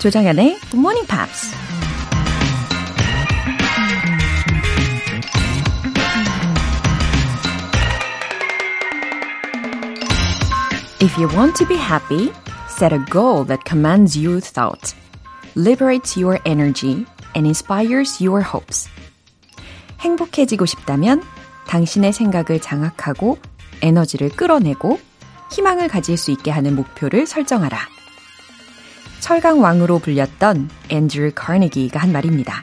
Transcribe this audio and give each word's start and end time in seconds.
조장현의 0.00 0.58
Good 0.70 0.78
Morning 0.78 1.06
Pops. 1.06 1.54
If 11.02 11.20
you 11.20 11.28
want 11.36 11.54
to 11.56 11.66
be 11.68 11.76
happy, 11.76 12.32
set 12.66 12.94
a 12.94 13.04
goal 13.10 13.44
that 13.44 13.62
commands 13.66 14.18
your 14.18 14.40
thought, 14.40 14.94
liberates 15.54 16.18
your 16.18 16.40
energy, 16.46 17.04
and 17.36 17.44
inspires 17.44 18.24
your 18.24 18.42
hopes. 18.42 18.88
행복해지고 20.00 20.64
싶다면 20.64 21.22
당신의 21.66 22.14
생각을 22.14 22.62
장악하고 22.62 23.36
에너지를 23.82 24.30
끌어내고 24.30 24.98
희망을 25.52 25.88
가질 25.88 26.16
수 26.16 26.30
있게 26.30 26.50
하는 26.50 26.74
목표를 26.74 27.26
설정하라. 27.26 27.99
철강 29.30 29.62
왕으로 29.62 30.00
불렸던 30.00 30.68
앤드류 30.88 31.30
카네기가 31.36 32.00
한 32.00 32.10
말입니다. 32.10 32.62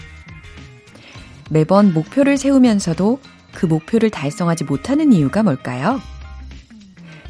매번 1.49 1.93
목표를 1.93 2.35
세우면서도 2.35 3.21
그 3.53 3.65
목표를 3.65 4.09
달성하지 4.09 4.65
못하는 4.65 5.13
이유가 5.13 5.43
뭘까요? 5.43 6.01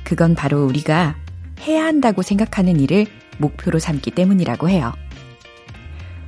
그건 0.04 0.34
바로 0.34 0.66
우리가 0.66 1.16
해야 1.62 1.86
한다고 1.86 2.24
생각하는 2.24 2.80
일을 2.80 3.06
목표로 3.38 3.78
삼기 3.78 4.10
때문이라고 4.10 4.70
해요. 4.70 4.92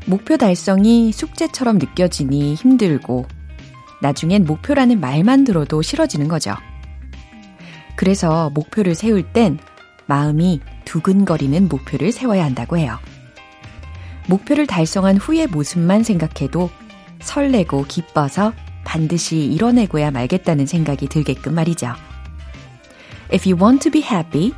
목표 0.06 0.38
달성이 0.38 1.12
숙제처럼 1.12 1.80
느껴지니 1.80 2.54
힘들고 2.54 3.26
나중엔 4.04 4.46
목표라는 4.46 5.00
말만 5.00 5.46
들어도 5.46 5.82
싫어지는 5.82 6.28
거죠. 6.28 6.54
그래서 7.96 8.52
목표를 8.52 8.94
세울 8.94 9.24
땐 9.24 9.58
마음이 10.06 10.62
두근거리는 10.90 11.70
목표를 11.70 12.12
세워야 12.12 12.44
한다고 12.44 12.76
해요. 12.76 12.98
목표를 14.28 14.66
달성한 14.66 15.18
후의 15.18 15.46
모습만 15.46 16.02
생각해도 16.02 16.72
설레고 17.22 17.86
기뻐서 17.88 18.54
반드시 18.84 19.38
이뤄내고야 19.38 20.10
말겠다는 20.10 20.66
생각이 20.66 21.08
들게끔 21.08 21.54
말이죠. 21.54 21.94
If 23.32 23.48
you 23.48 23.56
want 23.56 23.84
to 23.84 23.92
be 23.92 24.02
happy, 24.02 24.52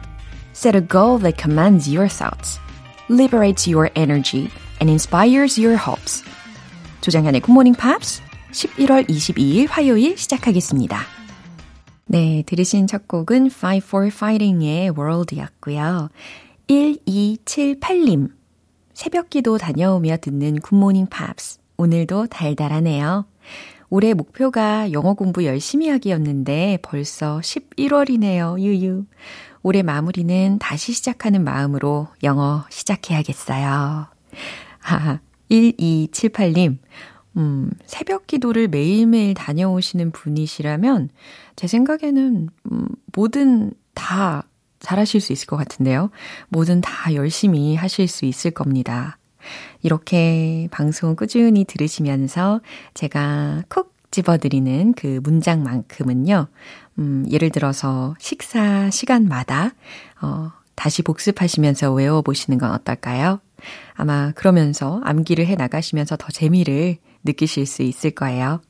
set 0.53 0.77
a 0.77 0.87
goal 0.87 1.19
that 1.19 1.35
commands 1.37 1.89
your 1.93 2.07
thoughts, 2.07 2.61
liberates 3.09 3.69
your 3.69 3.91
energy, 3.95 4.49
and 4.79 4.89
inspires 4.89 5.59
your 5.59 5.77
hopes. 5.77 6.23
조장현의 7.01 7.41
Good 7.41 7.51
Morning 7.51 7.77
Pops 7.77 8.21
11월 8.53 9.05
22일 9.09 9.67
화요일 9.69 10.17
시작하겠습니다. 10.17 11.20
네, 12.11 12.43
들으신 12.45 12.87
첫 12.87 13.07
곡은 13.07 13.45
Fight 13.45 13.87
for 13.87 14.07
Fighting의 14.07 14.89
World였고요. 14.97 16.09
1278님, 16.67 18.31
새벽기도 18.93 19.57
다녀오며 19.57 20.17
듣는 20.17 20.59
굿모닝 20.59 21.05
팝스. 21.05 21.59
오늘도 21.77 22.27
달달하네요. 22.27 23.25
올해 23.89 24.13
목표가 24.13 24.91
영어 24.91 25.13
공부 25.13 25.45
열심히 25.45 25.87
하기였는데 25.87 26.79
벌써 26.81 27.39
11월이네요. 27.39 28.59
유유. 28.59 29.05
올해 29.63 29.81
마무리는 29.81 30.59
다시 30.59 30.91
시작하는 30.91 31.45
마음으로 31.45 32.09
영어 32.23 32.65
시작해야겠어요. 32.69 34.07
하, 34.79 35.19
1278님. 35.49 36.77
음, 37.37 37.71
새벽 37.85 38.27
기도를 38.27 38.67
매일매일 38.67 39.33
다녀오시는 39.33 40.11
분이시라면 40.11 41.09
제 41.55 41.67
생각에는 41.67 42.49
음, 42.71 42.87
뭐든 43.13 43.73
다 43.93 44.43
잘하실 44.79 45.21
수 45.21 45.31
있을 45.31 45.47
것 45.47 45.57
같은데요. 45.57 46.09
뭐든 46.49 46.81
다 46.81 47.13
열심히 47.13 47.75
하실 47.75 48.07
수 48.07 48.25
있을 48.25 48.51
겁니다. 48.51 49.17
이렇게 49.81 50.67
방송 50.71 51.15
꾸준히 51.15 51.65
들으시면서 51.65 52.61
제가 52.93 53.63
콕 53.69 53.91
집어드리는 54.11 54.93
그 54.93 55.21
문장만큼은요, 55.23 56.47
음, 56.99 57.25
예를 57.31 57.49
들어서 57.49 58.13
식사 58.19 58.89
시간마다, 58.89 59.71
어, 60.21 60.51
다시 60.75 61.01
복습하시면서 61.01 61.93
외워보시는 61.93 62.57
건 62.59 62.71
어떨까요? 62.71 63.39
아마 63.93 64.31
그러면서 64.31 64.99
암기를 65.03 65.45
해 65.45 65.55
나가시면서 65.55 66.17
더 66.17 66.27
재미를 66.29 66.97
느끼실 67.23 67.65
수 67.65 67.81
있을 67.83 68.11
거예요. 68.11 68.61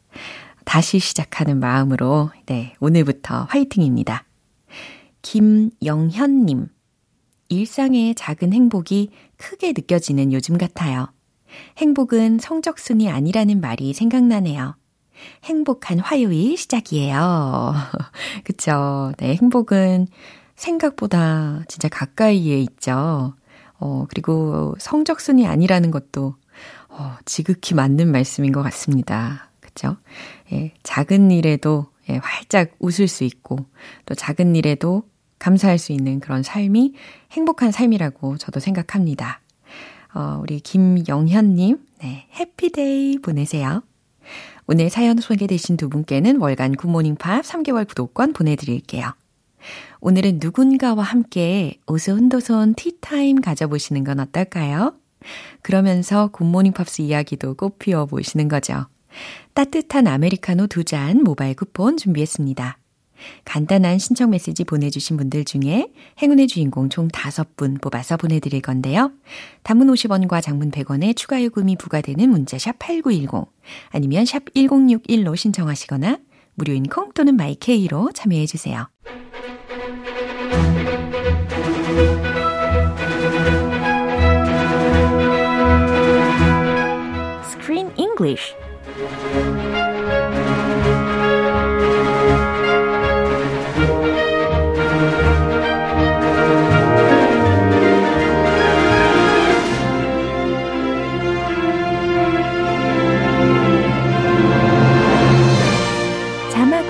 다시 0.65 0.99
시작하는 0.99 1.59
마음으로, 1.59 2.31
네, 2.45 2.73
오늘부터 2.79 3.45
화이팅입니다. 3.49 4.25
김영현님. 5.21 6.67
일상의 7.49 8.15
작은 8.15 8.53
행복이 8.53 9.09
크게 9.37 9.69
느껴지는 9.69 10.31
요즘 10.31 10.57
같아요. 10.57 11.11
행복은 11.77 12.39
성적순이 12.39 13.09
아니라는 13.09 13.59
말이 13.59 13.93
생각나네요. 13.93 14.75
행복한 15.43 15.99
화요일 15.99 16.57
시작이에요. 16.57 17.73
그쵸. 18.45 19.11
네, 19.17 19.35
행복은 19.35 20.07
생각보다 20.55 21.63
진짜 21.67 21.89
가까이에 21.89 22.59
있죠. 22.61 23.33
어, 23.79 24.05
그리고 24.09 24.75
성적순이 24.79 25.47
아니라는 25.47 25.91
것도, 25.91 26.35
어, 26.91 27.15
지극히 27.25 27.73
맞는 27.73 28.11
말씀인 28.11 28.51
것 28.51 28.61
같습니다. 28.63 29.49
그쵸? 29.59 29.97
예, 30.51 30.73
작은 30.83 31.31
일에도 31.31 31.87
예, 32.09 32.17
활짝 32.17 32.71
웃을 32.79 33.07
수 33.07 33.23
있고, 33.23 33.57
또 34.05 34.13
작은 34.13 34.55
일에도 34.55 35.03
감사할 35.39 35.77
수 35.77 35.91
있는 35.93 36.19
그런 36.19 36.43
삶이 36.43 36.93
행복한 37.31 37.71
삶이라고 37.71 38.37
저도 38.37 38.59
생각합니다. 38.59 39.41
어, 40.13 40.39
우리 40.41 40.59
김영현님, 40.59 41.79
네, 42.01 42.27
해피데이 42.37 43.19
보내세요. 43.19 43.81
오늘 44.67 44.89
사연 44.89 45.17
소개되신 45.17 45.77
두 45.77 45.89
분께는 45.89 46.37
월간 46.37 46.75
굿모닝 46.75 47.15
팝 47.15 47.41
3개월 47.43 47.87
구독권 47.87 48.33
보내드릴게요. 48.33 49.13
오늘은 49.99 50.39
누군가와 50.41 51.03
함께 51.03 51.79
오손도손 51.87 52.75
티타임 52.75 53.41
가져보시는 53.41 54.03
건 54.03 54.19
어떨까요? 54.19 54.93
그러면서 55.61 56.27
굿모닝 56.27 56.73
팝스 56.73 57.01
이야기도 57.01 57.55
꽃피워 57.55 58.05
보시는 58.05 58.47
거죠. 58.47 58.85
따뜻한 59.53 60.07
아메리카노 60.07 60.67
두 60.67 60.83
잔 60.83 61.23
모바일 61.23 61.55
쿠폰 61.55 61.97
준비했습니다. 61.97 62.77
간단한 63.45 63.99
신청 63.99 64.31
메시지 64.31 64.63
보내주신 64.63 65.15
분들 65.17 65.45
중에 65.45 65.91
행운의 66.21 66.47
주인공 66.47 66.89
총 66.89 67.07
5분 67.07 67.79
뽑아서 67.79 68.17
보내드릴 68.17 68.61
건데요. 68.61 69.11
단문 69.63 69.87
50원과 69.87 70.41
장문 70.41 70.71
100원의 70.71 71.15
추가 71.15 71.43
요금이 71.43 71.75
부과되는 71.75 72.29
문자 72.29 72.57
샵 72.57 72.79
8910 72.79 73.47
아니면 73.89 74.25
샵 74.25 74.45
1061로 74.55 75.35
신청하시거나 75.35 76.17
무료인 76.55 76.83
콩 76.83 77.11
또는 77.13 77.35
마이케이로 77.35 78.11
참여해주세요. 78.13 78.87
English 88.21 88.53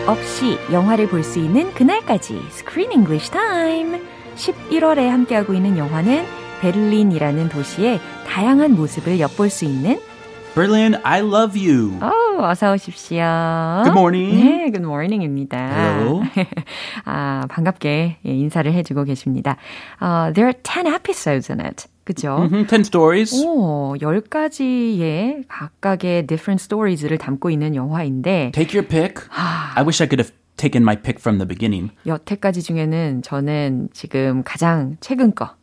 없이 0.07 0.57
영화를 0.73 1.07
볼 1.07 1.23
수 1.23 1.39
있는 1.39 1.73
그날까지 1.73 2.41
Screen 2.50 2.91
English 2.91 3.31
Time. 3.31 4.01
11월에 4.35 5.07
함께하고 5.07 5.53
있는 5.53 5.77
영화는 5.77 6.25
베를린이라는 6.59 7.47
도시의 7.47 8.01
다양한 8.27 8.75
모습을 8.75 9.19
엿볼 9.19 9.50
수 9.50 9.63
있는 9.65 10.00
Berlin, 10.53 10.95
I 11.03 11.21
love 11.21 11.56
you. 11.56 11.98
어, 12.01 12.12
어서 12.50 12.74
오십시오. 12.74 13.24
Good 13.86 13.98
morning. 13.98 14.36
네, 14.36 14.71
good 14.71 14.83
morning입니다. 14.83 15.57
Hello. 15.57 16.24
아, 17.06 17.45
반갑게 17.50 18.18
인사를 18.24 18.71
해주고 18.74 19.06
계십니다. 19.06 19.56
Uh, 20.01 20.33
there 20.33 20.48
are 20.48 20.53
10 20.62 20.88
episodes 20.94 21.50
in 21.50 21.62
it. 21.62 21.86
그죠? 22.03 22.36
Mm-hmm, 22.50 22.68
10 22.68 22.81
stories. 22.81 23.33
오, 23.45 23.95
10가지의 23.98 25.45
각각의 25.48 26.27
different 26.27 26.62
stories를 26.62 27.18
담고 27.18 27.50
있는 27.50 27.74
영화인데 27.75 28.51
Take 28.54 28.77
your 28.77 28.86
pick. 28.86 29.24
I 29.31 29.83
wish 29.83 30.01
I 30.04 30.07
could 30.09 30.19
have 30.19 30.33
taken 30.57 30.83
my 30.83 30.97
pick 30.97 31.19
from 31.21 31.38
the 31.38 31.47
beginning. 31.47 31.92
여태까지 32.06 32.62
중에는 32.62 33.21
저는 33.21 33.88
지금 33.94 34.44
가장 34.44 34.97
최근 35.00 35.33
거 35.33 35.56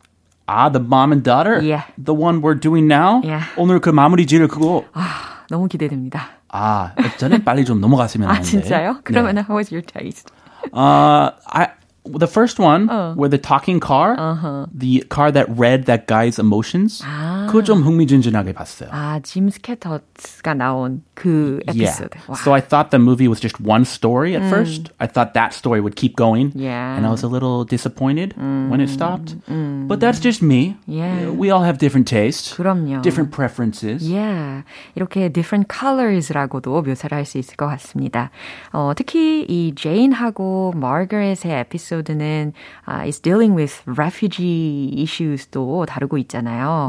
Ah, 0.51 0.71
the 0.71 0.81
mom 0.81 1.13
and 1.13 1.23
daughter? 1.23 1.61
Yeah. 1.61 1.85
The 1.99 2.15
one 2.15 2.41
we're 2.41 2.59
doing 2.59 2.89
now? 2.89 3.21
Yeah. 3.23 3.45
오늘 3.59 3.81
그 3.81 3.91
마무리 3.91 4.27
지을 4.27 4.49
그거. 4.49 4.85
아, 4.95 5.45
너무 5.51 5.69
기대됩니다. 5.69 6.31
아, 6.49 6.93
저는 7.19 7.45
빨리 7.45 7.67
좀 7.67 7.83
넘어갔으면 7.83 8.27
아, 8.29 8.33
하는데. 8.33 8.49
진짜요? 8.49 9.01
그러면 9.05 9.37
how 9.37 9.55
was 9.59 9.71
your 9.71 9.85
taste? 9.85 10.33
Uh, 10.73 11.31
I 11.53 11.69
the 12.08 12.28
first 12.28 12.60
one 12.60 12.90
어. 12.90 13.16
where 13.16 13.30
the 13.30 13.38
talking 13.40 13.80
car, 13.80 14.16
Uh-huh. 14.20 14.66
the 14.76 15.06
car 15.08 15.32
that 15.32 15.48
read 15.56 15.86
that 15.86 16.06
guy's 16.06 16.38
emotions. 16.38 17.02
아, 17.02 17.48
그거 17.48 17.64
좀 17.64 17.82
흥미진진하게 17.82 18.52
봤어요. 18.52 18.90
아, 18.92 19.22
짐 19.24 19.50
스캐터스가 19.50 20.54
나온 20.54 21.02
그 21.16 21.62
에피소드. 21.68 22.10
Yeah. 22.28 22.36
So 22.44 22.52
I 22.54 22.60
thought 22.60 22.92
the 22.92 23.00
movie 23.00 23.30
was 23.30 23.40
just 23.40 23.56
one 23.64 23.86
story 23.86 24.36
at 24.36 24.44
first. 24.52 24.92
I 25.00 25.08
thought 25.08 25.34
that 25.36 25.54
story 25.54 25.80
would 25.80 25.96
keep 25.96 26.18
going. 26.18 26.52
Yeah. 26.56 26.98
And 26.98 27.06
I 27.08 27.10
was 27.10 27.24
a 27.24 27.30
little 27.32 27.64
disappointed 27.64 28.36
when 28.36 28.82
it 28.82 28.90
stopped. 28.90 29.38
But 29.48 30.02
that's 30.02 30.20
just 30.20 30.44
me. 30.44 30.76
Yeah. 30.86 31.30
We 31.32 31.52
all 31.52 31.64
have 31.64 31.78
different 31.78 32.08
tastes, 32.12 32.52
그럼요. 32.52 33.02
different 33.02 33.32
preferences. 33.32 34.04
Yeah. 34.04 34.64
이렇게 34.98 35.32
different 35.32 35.72
colors라고도 35.72 36.82
묘사를 36.84 37.16
할 37.16 37.24
수 37.24 37.38
있을 37.38 37.56
것 37.56 37.68
같습니다. 37.68 38.30
어, 38.74 38.92
특히 38.94 39.46
이 39.48 39.74
제인하고 39.76 40.74
마거렛의 40.76 41.52
에피소드 41.64 41.97
는 42.03 42.53
uh, 42.89 43.07
is 43.07 43.21
dealing 43.21 43.57
with 43.57 43.83
refugee 43.87 44.95
issues도 45.03 45.87
다루고 45.87 46.19
있잖아요. 46.19 46.89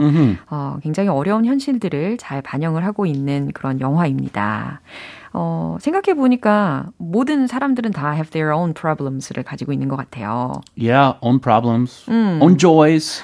어, 0.50 0.78
굉장히 0.82 1.10
어려운 1.10 1.46
현실들을 1.46 2.18
잘 2.18 2.42
반영을 2.42 2.86
하고 2.86 3.06
있는 3.06 3.52
그런 3.54 3.80
영화입니다. 3.80 4.82
어, 5.33 5.77
생각해 5.81 6.15
보니까 6.15 6.87
모든 6.97 7.47
사람들은 7.49 7.91
다 7.91 8.13
have 8.15 8.31
their 8.31 8.53
own 8.55 8.73
problems를 8.73 9.43
가지고 9.43 9.73
있는 9.73 9.89
것 9.89 9.97
같아요. 9.97 10.53
Yeah, 10.79 11.19
own 11.23 11.41
problems, 11.41 12.05
own 12.09 12.57
joys. 12.57 13.21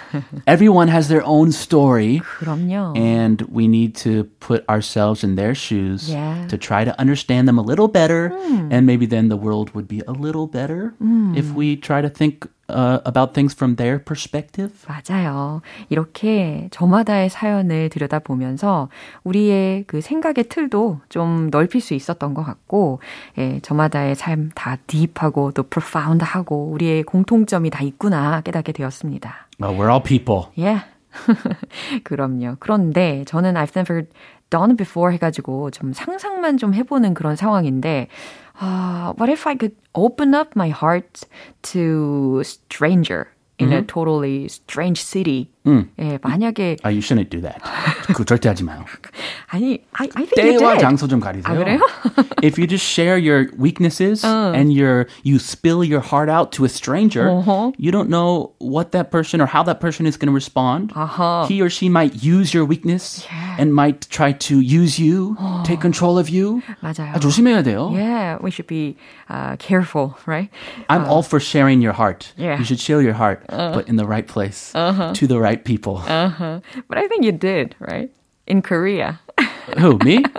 Everyone 0.47 0.89
has 0.91 1.07
their 1.09 1.23
own 1.25 1.51
story. 1.51 2.21
그럼요. 2.41 2.95
And 2.97 3.47
we 3.53 3.67
need 3.69 3.95
to 4.03 4.25
put 4.41 4.65
ourselves 4.69 5.23
in 5.23 5.37
their 5.37 5.55
shoes 5.55 6.11
Yeah. 6.11 6.47
to 6.49 6.59
try 6.59 6.85
to 6.85 6.91
understand 6.99 7.47
them 7.47 7.59
a 7.59 7.63
little 7.63 7.87
better. 7.89 8.33
And 8.71 8.87
maybe 8.87 9.07
then 9.07 9.29
the 9.29 9.39
world 9.39 9.71
would 9.75 9.87
be 9.87 10.03
a 10.09 10.13
little 10.13 10.49
better 10.49 10.95
if 11.37 11.55
we 11.55 11.77
try 11.77 12.01
to 12.03 12.09
think 12.11 12.49
uh, 12.70 13.00
about 13.06 13.34
things 13.34 13.54
from 13.56 13.76
their 13.76 14.04
perspective. 14.04 14.74
맞아요. 14.88 15.62
이렇게 15.90 16.68
저마다의 16.72 17.30
사연을 17.30 17.90
들여다보면서 17.90 18.90
우리의 19.24 19.84
그 19.88 20.02
생각의 20.02 20.46
틀도 20.50 21.02
좀 21.10 21.50
넓힐 21.52 21.82
수 21.82 21.94
있었던 21.94 22.34
것 22.34 22.44
같고, 22.44 23.00
예, 23.38 23.60
저마다의 23.62 24.16
삶 24.16 24.50
다 24.56 24.78
딥하고 24.88 25.52
또 25.52 25.64
profound하고 25.64 26.72
우리의 26.72 27.04
공통점이 27.04 27.70
다 27.70 27.84
있구나 27.84 28.42
깨닫게 28.42 28.72
되었습니다. 28.72 29.48
Uh, 29.62 29.72
we're 29.78 29.90
all 29.90 30.02
people. 30.04 30.50
예. 30.58 30.82
그럼요. 32.04 32.56
그런데 32.60 33.24
저는 33.26 33.54
I've 33.56 33.76
never 33.76 34.06
done 34.50 34.76
before 34.76 35.14
해가지고 35.14 35.72
좀 35.72 35.94
상상만 35.94 36.58
좀 36.58 36.74
해보는 36.74 37.14
그런 37.14 37.36
상황인데, 37.36 38.08
아, 38.60 39.14
what 39.18 39.30
if 39.30 39.48
I 39.48 39.56
could 39.56 39.76
open 39.94 40.34
up 40.34 40.56
my 40.56 40.70
heart 40.70 41.24
to 41.74 42.42
stranger 42.44 43.30
in 43.58 43.72
a 43.72 43.78
mm-hmm. 43.78 43.86
totally 43.88 44.48
strange 44.48 45.04
city? 45.04 45.52
예, 45.99 46.19
만약에 46.23 46.77
Uh, 46.85 46.89
you 46.91 47.01
shouldn't 47.01 47.31
do 47.31 47.41
that. 47.43 47.61
그거 48.07 48.25
절대 48.25 48.49
하지 48.49 48.65
마요. 48.65 48.85
아니, 49.53 49.83
I, 49.93 50.09
I 50.17 50.25
think 50.27 50.37
you 50.43 50.59
때와 50.59 50.73
did. 50.73 50.81
장소 50.81 51.07
좀 51.07 51.21
가리세요. 51.21 51.53
아, 51.53 51.57
그래요? 51.57 51.79
if 52.43 52.59
you 52.59 52.67
just 52.67 52.85
share 52.85 53.17
your 53.19 53.47
weaknesses 53.57 54.25
and 54.25 54.73
your 54.73 55.07
you 55.23 55.39
spill 55.39 55.85
your 55.85 56.01
heart 56.01 56.29
out 56.29 56.51
to 56.53 56.65
a 56.65 56.69
stranger, 56.69 57.29
Uh-huh. 57.31 57.71
you 57.79 57.93
don't 57.93 58.09
know 58.09 58.51
what 58.59 58.91
that 58.93 59.11
person 59.13 59.41
or 59.41 59.47
how 59.47 59.63
that 59.63 59.79
person 59.81 60.07
is 60.07 60.17
going 60.17 60.27
to 60.29 60.35
respond. 60.35 60.93
아하. 60.95 61.47
He 61.47 61.61
or 61.63 61.69
she 61.71 61.89
might 61.89 62.19
use 62.25 62.53
your 62.55 62.65
weakness 62.65 63.23
and 63.59 63.75
might 63.75 64.09
try 64.11 64.33
to 64.49 64.59
use 64.61 64.99
you, 64.99 65.37
take 65.65 65.81
control 65.81 66.19
of 66.19 66.29
you. 66.31 66.63
맞아요. 66.83 67.15
아, 67.15 67.21
조심해야 67.21 67.63
돼요. 67.63 67.93
Yeah, 67.95 68.39
we 68.43 68.51
should 68.51 68.67
be 68.67 68.97
uh, 69.29 69.55
careful, 69.59 70.17
right? 70.27 70.49
I'm 70.89 71.05
all 71.05 71.23
for 71.23 71.39
sharing 71.39 71.81
your 71.81 71.93
heart. 71.93 72.33
Yeah. 72.37 72.57
Uh-huh. 72.57 72.59
You 72.61 72.65
should 72.65 72.81
share 72.81 73.03
your 73.03 73.15
heart, 73.15 73.45
but 73.49 73.87
in 73.89 73.97
the 73.97 74.07
right 74.07 74.27
place, 74.27 74.73
to 74.75 75.27
the 75.29 75.39
right 75.39 75.54
people. 75.65 75.99
Uh-huh. 76.07 76.61
But 76.89 76.99
I 76.99 77.07
think 77.09 77.25
you 77.25 77.33
did, 77.33 77.75
right? 77.79 78.11
In 78.47 78.63
Korea. 78.63 79.21
Who, 79.79 79.99
me? 80.03 80.25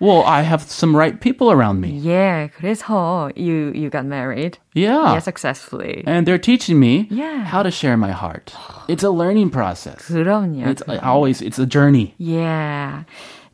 Well, 0.00 0.24
I 0.26 0.42
have 0.42 0.62
some 0.62 0.96
right 0.96 1.20
people 1.20 1.52
around 1.52 1.80
me. 1.80 1.90
Yeah, 1.90 2.48
그래서 2.48 3.30
you 3.36 3.70
you 3.72 3.88
got 3.88 4.04
married. 4.04 4.58
Yeah. 4.74 5.14
Yeah, 5.14 5.20
successfully. 5.20 6.02
And 6.06 6.26
they're 6.26 6.38
teaching 6.42 6.80
me 6.80 7.06
Yeah. 7.10 7.44
how 7.44 7.62
to 7.62 7.70
share 7.70 7.96
my 7.96 8.10
heart. 8.10 8.52
It's 8.88 9.04
a 9.04 9.10
learning 9.10 9.50
process. 9.50 10.10
그럼요. 10.10 10.66
It's 10.66 10.82
always 11.04 11.40
it's 11.40 11.58
a 11.60 11.66
journey. 11.66 12.14
Yeah. 12.18 13.04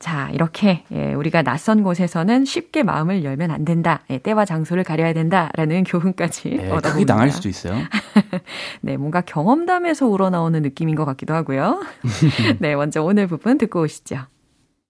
자, 0.05 0.29
이렇게 0.31 0.83
예, 0.91 1.15
우리가 1.15 1.41
낯선 1.41 1.81
곳에서는 1.81 2.45
쉽게 2.45 2.83
마음을 2.83 3.23
열면 3.23 3.49
안 3.49 3.65
된다. 3.65 4.01
예, 4.11 4.19
때와 4.19 4.45
장소를 4.45 4.83
가려야 4.83 5.13
된다라는 5.13 5.83
교훈까지 5.83 6.49
네, 6.49 6.69
얻어봅니다. 6.69 6.91
크게 6.93 7.05
당할 7.05 7.31
수도 7.31 7.49
있어요. 7.49 7.73
네, 8.81 8.97
뭔가 8.97 9.21
경험담에서 9.21 10.05
우러나오는 10.05 10.61
느낌인 10.61 10.93
것 10.93 11.05
같기도 11.05 11.33
하고요. 11.33 11.81
네, 12.59 12.75
먼저 12.75 13.01
오늘 13.01 13.25
부분 13.25 13.57
듣고 13.57 13.81
오시죠. 13.81 14.27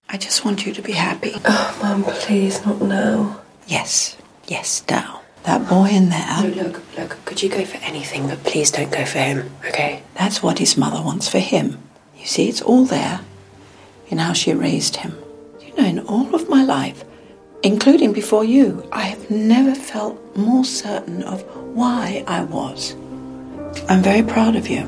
I 0.10 0.20
just 0.20 0.46
want 0.46 0.68
you 0.68 0.74
to 0.74 0.84
be 0.84 0.94
happy. 0.94 1.40
Oh, 1.48 1.80
Mum, 1.82 2.04
please, 2.04 2.62
not 2.68 2.84
now. 2.84 3.38
Yes, 3.70 4.18
yes, 4.52 4.84
now. 4.92 5.22
That 5.46 5.66
boy 5.70 5.96
in 5.96 6.10
there, 6.10 6.44
Look, 6.62 6.84
look, 7.00 7.16
could 7.24 7.42
you 7.42 7.50
go 7.50 7.64
for 7.64 7.80
anything, 7.88 8.28
but 8.28 8.44
please 8.44 8.70
don't 8.70 8.92
go 8.92 9.06
for 9.06 9.20
him, 9.20 9.50
okay? 9.66 10.04
that's 10.16 10.44
what 10.44 10.60
his 10.60 10.76
mother 10.76 11.02
wants 11.02 11.30
for 11.30 11.40
him. 11.40 11.78
You 12.20 12.26
see, 12.26 12.50
it's 12.50 12.62
all 12.62 12.84
there 12.84 13.22
in 14.09 14.19
how 14.19 14.33
she 14.33 14.53
raised 14.55 14.97
him. 14.97 15.13
You 15.61 15.75
know, 15.77 15.85
in 15.89 15.99
all 16.07 16.35
of 16.35 16.49
my 16.49 16.65
life, 16.65 17.05
including 17.63 18.13
before 18.13 18.45
you, 18.45 18.83
I 18.93 19.03
have 19.03 19.31
never 19.31 19.75
felt 19.75 20.17
more 20.37 20.65
certain 20.65 21.23
of 21.23 21.43
why 21.75 22.25
I 22.27 22.43
was. 22.45 22.95
I'm 23.89 24.03
very 24.03 24.23
proud 24.23 24.57
of 24.57 24.69
you. 24.69 24.87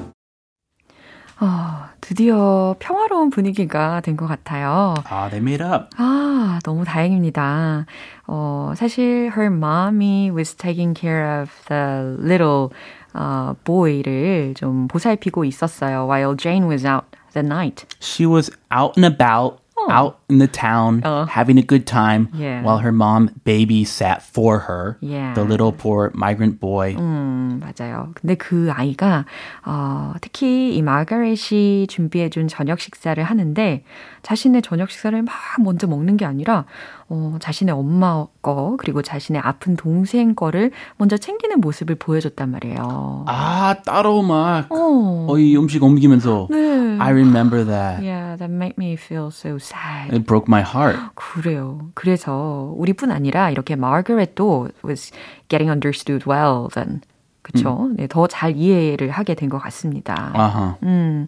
어, 1.41 1.89
드디어 2.01 2.77
평화로운 2.79 3.31
분위기가 3.31 4.01
된 4.01 4.17
것 4.17 4.27
같아요. 4.29 4.95
Ah, 5.11 5.29
they 5.29 5.41
made 5.41 5.63
up. 5.65 5.89
아, 5.97 6.61
너무 6.65 6.85
다행입니다. 6.85 7.87
어, 8.29 8.73
사실 8.77 9.31
her 9.37 9.47
mommy 9.51 10.31
was 10.31 10.55
taking 10.55 10.95
care 10.95 11.43
of 11.43 11.51
the 11.67 12.17
little 12.21 12.71
uh, 13.17 13.55
boy를 13.65 14.55
좀 14.55 14.87
보살피고 14.87 15.45
있었어요. 15.45 16.07
While 16.07 16.37
Jane 16.37 16.69
was 16.69 16.87
out 16.87 17.07
the 17.33 17.43
night. 17.43 17.85
She 18.01 18.27
was 18.27 18.51
out 18.71 18.97
and 18.97 19.05
about, 19.05 19.59
out 19.91 20.21
in 20.29 20.39
the 20.39 20.47
town, 20.47 21.03
having 21.29 21.59
a 21.59 21.63
good 21.63 21.87
time, 21.87 22.29
Yeah. 22.35 22.63
while 22.63 22.79
her 22.79 22.93
mom 22.93 23.31
babysat 23.45 24.23
for 24.23 24.61
her, 24.69 24.97
Yeah. 25.01 25.35
the 25.35 25.43
little 25.43 25.73
poor 25.73 26.13
migrant 26.15 26.61
boy. 26.61 26.95
음, 26.97 27.59
맞아요. 27.61 28.13
근데 28.15 28.37
그 28.37 28.71
아이가, 28.73 29.25
어, 29.65 30.13
특히 30.21 30.77
이 30.77 30.83
마가렛이 30.83 31.89
준비해준 31.89 32.47
저녁 32.47 32.79
식사를 32.79 33.21
하는데, 33.25 33.83
자신의 34.28 34.62
저녁 34.62 34.92
식사를 34.92 35.22
막 35.22 35.34
먼저 35.62 35.88
먹는 35.88 36.18
게 36.18 36.26
아니라, 36.26 36.66
어, 37.08 37.38
자신의 37.40 37.74
엄마 37.74 38.26
거, 38.42 38.76
그리고 38.78 39.02
자신의 39.02 39.42
아픈 39.42 39.78
동생 39.78 40.36
거를 40.36 40.72
먼저 40.98 41.16
챙기는 41.16 41.62
모습을 41.62 41.96
보여줬단 41.96 42.52
말이에요. 42.52 43.24
아, 43.28 43.76
따로 43.86 44.22
막, 44.24 44.68
어. 44.70 45.28
어, 45.30 45.40
이 45.40 45.56
음식 45.56 45.82
옮기면서. 45.82 46.48
네. 46.50 46.58
I 47.00 47.12
remember 47.12 47.64
that. 47.66 48.04
Yeah, 48.04 48.36
that 48.38 48.52
made 48.52 48.76
me 48.78 48.96
feel 49.00 49.28
so 49.28 49.56
sad. 49.56 50.14
It 50.14 50.26
broke 50.26 50.48
my 50.50 50.62
heart. 50.62 51.00
그래요. 51.16 51.90
그래서 51.94 52.74
우리뿐 52.76 53.12
아니라 53.12 53.50
이렇게 53.50 53.78
마거렛도 53.78 54.68
was 54.84 55.14
getting 55.48 55.72
understood 55.72 56.30
well 56.30 56.68
then. 56.74 57.00
그쵸? 57.44 57.90
네, 57.96 58.08
더 58.08 58.28
잘 58.28 58.58
이해를 58.58 59.10
하게 59.10 59.34
된 59.36 59.48
것 59.48 59.58
같습니다. 59.60 60.34
Uh-huh. 60.36 60.76
음, 60.84 61.28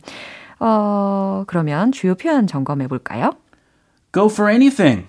어, 0.60 1.44
그러면 1.48 1.92
주요 1.92 2.16
표현 2.16 2.48
점검해 2.48 2.88
볼까요? 2.88 3.32
Go 4.14 4.26
for 4.26 4.52
anything. 4.52 5.06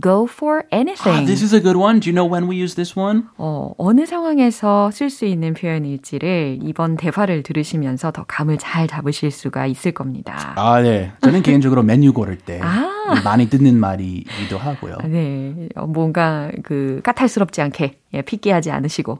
Go 0.00 0.26
for 0.30 0.64
Ah, 0.70 0.76
anything. 0.76 1.26
this 1.26 1.42
is 1.42 1.54
a 1.54 1.60
good 1.62 1.76
one. 1.78 1.98
Do 1.98 2.10
you 2.10 2.14
know 2.14 2.26
when 2.30 2.46
we 2.48 2.56
use 2.62 2.74
this 2.76 2.96
one? 2.96 3.24
어, 3.38 3.72
어느 3.78 4.04
상황에서 4.04 4.90
쓸 4.90 5.08
수 5.08 5.24
있는 5.24 5.54
표현일지를 5.54 6.58
이번 6.62 6.96
대화를 6.98 7.42
들으시면서 7.42 8.12
더 8.12 8.24
감을 8.28 8.58
잘 8.58 8.86
잡으실 8.86 9.30
수가 9.30 9.66
있을 9.66 9.92
겁니다. 9.92 10.52
아, 10.56 10.80
네. 10.82 11.12
저는 11.22 11.42
개인적으로 11.42 11.82
메뉴 11.82 12.12
고를 12.12 12.36
때 12.36 12.60
아. 12.62 12.86
많이 13.24 13.48
듣는 13.48 13.80
말이기도 13.80 14.58
하고요. 14.58 14.98
네, 15.06 15.68
어, 15.74 15.86
뭔가 15.86 16.50
그 16.62 17.00
까탈스럽지 17.02 17.62
않게 17.62 17.98
예, 18.12 18.22
피끼하지 18.22 18.70
않으시고 18.70 19.18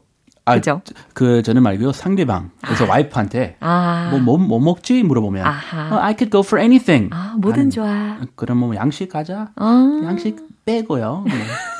아, 0.51 0.55
그죠? 0.55 0.81
그 1.13 1.43
저는 1.43 1.63
말고요. 1.63 1.93
상대방. 1.93 2.51
그래서 2.63 2.87
와이프한테 2.87 3.57
아. 3.61 4.09
뭐, 4.11 4.21
뭐, 4.21 4.39
뭐 4.39 4.59
먹지? 4.61 5.03
물어보면 5.03 5.47
아하. 5.47 5.95
어, 5.95 6.01
I 6.01 6.15
could 6.17 6.31
go 6.31 6.41
for 6.41 6.61
anything. 6.61 7.11
아, 7.13 7.35
뭐든 7.39 7.71
좋아. 7.71 8.19
그럼 8.37 8.59
뭐 8.59 8.75
양식 8.77 9.09
가자. 9.09 9.49
어. 9.57 10.01
양식 10.05 10.37
빼고요. 10.65 11.25
네. 11.27 11.33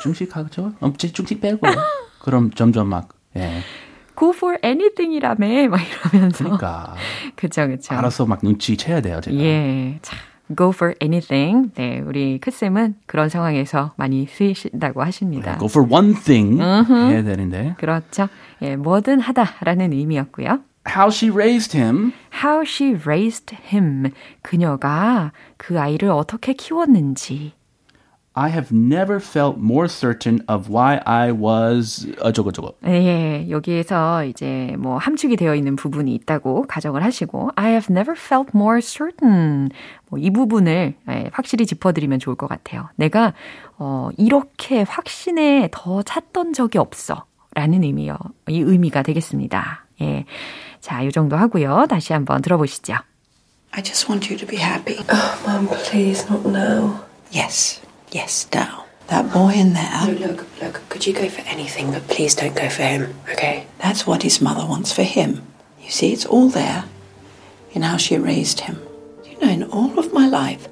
중식 0.03 0.35
하죠. 0.35 0.73
어, 0.79 0.93
중식 0.97 1.41
빼고요. 1.41 1.73
그럼 2.21 2.51
점점 2.51 2.87
막 2.87 3.09
예. 3.35 3.61
Go 4.17 4.31
for 4.31 4.57
anything이라며 4.63 5.69
막 5.69 5.79
이러면서. 6.11 6.43
그러니까 6.43 6.95
그쵸, 7.35 7.67
그쵸. 7.67 7.95
알아서 7.95 8.25
막 8.25 8.39
눈치 8.41 8.75
채야 8.75 8.99
돼요, 9.01 9.21
제가. 9.21 9.37
예. 9.37 9.99
자, 10.01 10.17
go 10.55 10.69
for 10.69 10.95
anything. 11.01 11.71
네, 11.75 11.99
우리 11.99 12.39
크쌤은 12.39 12.95
그런 13.05 13.29
상황에서 13.29 13.93
많이 13.97 14.27
쓰이신다고 14.27 15.03
하십니다. 15.03 15.57
Go 15.57 15.67
for 15.67 15.87
one 15.91 16.13
thing 16.13 16.61
해야 16.61 17.23
되는데. 17.23 17.75
그렇죠. 17.77 18.27
예, 18.61 18.75
뭐든 18.75 19.19
하다라는 19.19 19.93
의미였고요. 19.93 20.59
how 20.87 21.09
she 21.09 21.31
raised 21.31 21.77
him. 21.77 22.13
How 22.43 22.63
she 22.65 22.95
raised 23.05 23.55
him. 23.71 24.11
그녀가 24.41 25.31
그 25.57 25.79
아이를 25.79 26.09
어떻게 26.09 26.53
키웠는지. 26.53 27.53
I 28.39 28.49
have 28.51 28.71
never 28.71 29.19
felt 29.19 29.57
more 29.59 29.89
certain 29.89 30.39
of 30.47 30.69
why 30.73 31.01
I 31.05 31.31
was 31.31 32.07
어저거 32.21 32.51
저거. 32.53 32.71
예, 32.85 33.47
여기에서 33.49 34.23
이제 34.23 34.75
뭐 34.79 34.97
함축이 34.97 35.35
되어 35.35 35.55
있는 35.55 35.75
부분이 35.75 36.13
있다고 36.15 36.63
가정을 36.67 37.03
하시고 37.03 37.51
I 37.55 37.71
have 37.71 37.87
never 37.93 38.17
felt 38.17 38.51
more 38.55 38.79
certain. 38.81 39.69
뭐 40.09 40.17
이 40.19 40.29
부분을 40.31 40.95
예, 41.09 41.29
확실히 41.33 41.65
짚어드리면 41.65 42.19
좋을 42.19 42.37
것 42.37 42.47
같아요. 42.47 42.87
내가 42.95 43.33
어, 43.77 44.09
이렇게 44.17 44.83
확신에 44.83 45.67
더 45.71 46.01
찼던 46.01 46.53
적이 46.53 46.77
없어. 46.77 47.25
라는 47.55 47.83
의미요. 47.83 48.15
이 48.47 48.59
의미가 48.61 49.03
되겠습니다. 49.03 49.85
예. 50.01 50.23
자, 50.79 51.01
이 51.01 51.11
정도 51.11 51.35
하고요. 51.35 51.87
다시 51.89 52.13
한번 52.13 52.41
들어보시죠. 52.41 52.93
I 53.71 53.83
just 53.83 54.09
want 54.09 54.31
you 54.31 54.37
to 54.37 54.47
be 54.47 54.57
happy. 54.57 54.97
Oh, 55.11 55.41
Mum, 55.45 55.67
please, 55.67 56.25
not 56.31 56.47
now. 56.47 57.01
Yes, 57.33 57.81
yes, 58.10 58.46
now. 58.52 58.84
That 59.08 59.32
boy 59.32 59.52
in 59.52 59.74
No, 59.74 59.80
there, 59.80 60.28
look, 60.28 60.46
look, 60.62 60.80
could 60.88 61.06
you 61.06 61.12
go 61.12 61.28
for 61.28 61.42
anything, 61.42 61.92
but 61.92 62.08
please 62.08 62.34
don't 62.34 62.54
go 62.56 62.68
for 62.70 62.82
him, 62.82 63.14
okay? 63.30 63.66
that's 63.78 64.06
what 64.06 64.22
his 64.22 64.40
mother 64.40 64.64
wants 64.66 64.92
for 64.92 65.02
him. 65.02 65.42
You 65.82 65.90
see, 65.90 66.12
it's 66.12 66.24
all 66.24 66.48
there 66.48 66.84
in 67.72 67.82
how 67.82 67.98
she 67.98 68.16
raised 68.16 68.60
him. 68.60 68.80
You 69.28 69.38
know, 69.40 69.52
in 69.52 69.62
all 69.64 69.98
of 69.98 70.12
my 70.14 70.26
life, 70.26 70.68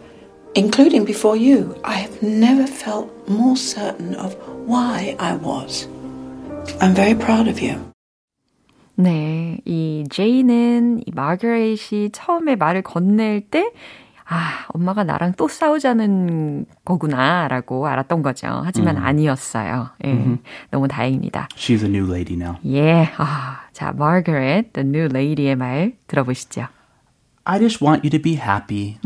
including 0.54 1.04
before 1.04 1.36
you, 1.36 1.76
I 1.84 1.94
have 1.94 2.22
never 2.22 2.66
felt 2.66 3.10
more 3.28 3.56
certain 3.56 4.14
of 4.14 4.32
why 4.66 5.14
I 5.18 5.34
was. 5.36 5.86
I'm 6.80 6.94
very 6.94 7.14
proud 7.14 7.48
of 7.48 7.60
you. 7.60 7.76
네, 8.94 9.58
이 9.64 10.04
제이는 10.10 11.02
이 11.06 11.10
마거렛이 11.12 12.10
처음에 12.12 12.56
말을 12.56 12.82
건넬 12.82 13.42
때 13.50 13.70
아, 14.29 14.65
엄마가 14.69 15.03
나랑 15.03 15.33
또 15.37 15.47
싸우자는 15.47 16.65
거구나 16.83 17.47
라고 17.47 17.87
알았던 17.87 18.21
거죠. 18.21 18.61
하지만 18.65 18.97
아니었어요. 18.97 19.89
예, 20.05 20.37
너무 20.69 20.87
다행입니다. 20.89 21.47
She's 21.55 21.83
a 21.83 21.89
new 21.89 22.11
lady 22.11 22.35
now. 22.35 22.57
예, 22.65 23.09
아, 23.17 23.61
자, 23.71 23.93
Margaret, 23.95 24.71
the 24.73 24.85
new 24.85 25.05
lady의 25.05 25.55
말 25.55 25.93
들어보시죠. 26.07 26.67
I 27.45 27.59
just 27.59 27.81
want 27.83 28.05
you 28.05 28.09
to 28.09 28.21
be 28.21 28.33
happy. 28.35 28.97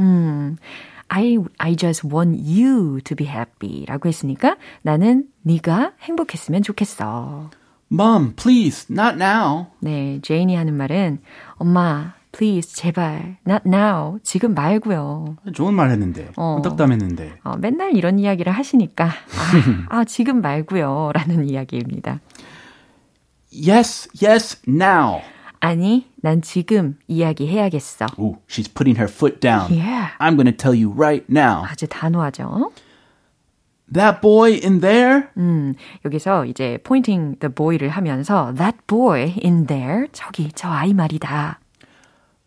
I, 1.10 1.38
I 1.60 1.75
just 1.75 2.08
want 2.08 2.40
you 2.42 3.01
to 3.01 3.16
be 3.16 3.28
happy 3.28 3.86
라고 3.86 4.08
했으니까 4.10 4.56
나는 4.82 5.25
네가 5.44 5.92
행복했으면 6.01 6.63
좋겠어. 6.63 7.51
Mom, 7.92 8.34
please, 8.36 8.88
not 8.90 9.22
now. 9.22 9.68
네, 9.82 10.20
제인이 10.24 10.56
하는 10.56 10.75
말은 10.78 11.20
엄마, 11.58 12.13
please, 12.31 12.73
제발, 12.73 13.38
not 13.45 13.63
now, 13.65 14.19
지금 14.23 14.53
말고요. 14.53 15.38
좋은 15.53 15.73
말 15.73 15.89
했는데. 15.91 16.29
어. 16.38 16.61
덕담했는데. 16.63 17.39
어, 17.43 17.57
맨날 17.57 17.95
이런 17.95 18.19
이야기를 18.19 18.51
하시니까 18.51 19.05
아, 19.05 19.11
아 19.89 20.03
지금 20.05 20.41
말고요 20.41 21.11
라는 21.13 21.50
이야기입니다. 21.50 22.19
Yes, 23.51 24.09
yes, 24.23 24.61
now. 24.67 25.21
아니, 25.59 26.07
난 26.21 26.41
지금 26.41 26.97
이야기해야겠어. 27.07 28.07
Ooh, 28.17 28.38
she's 28.47 28.67
putting 28.67 28.97
her 28.97 29.11
foot 29.11 29.39
down. 29.39 29.69
Yeah. 29.69 30.11
I'm 30.19 30.35
going 30.35 30.45
to 30.45 30.55
tell 30.55 30.73
you 30.73 30.91
right 30.91 31.25
now. 31.29 31.65
아주 31.65 31.88
단호하죠. 31.88 32.71
That 33.93 34.21
boy 34.21 34.59
in 34.63 34.79
there? 34.79 35.27
음, 35.38 35.73
여기서 36.05 36.45
이제 36.45 36.79
pointing 36.83 37.38
the 37.39 37.53
boy를 37.53 37.89
하면서 37.89 38.53
that 38.55 38.77
boy 38.88 39.33
in 39.43 39.67
there, 39.67 40.07
저기 40.13 40.50
저 40.55 40.69
아이 40.69 40.93
말이다. 40.93 41.59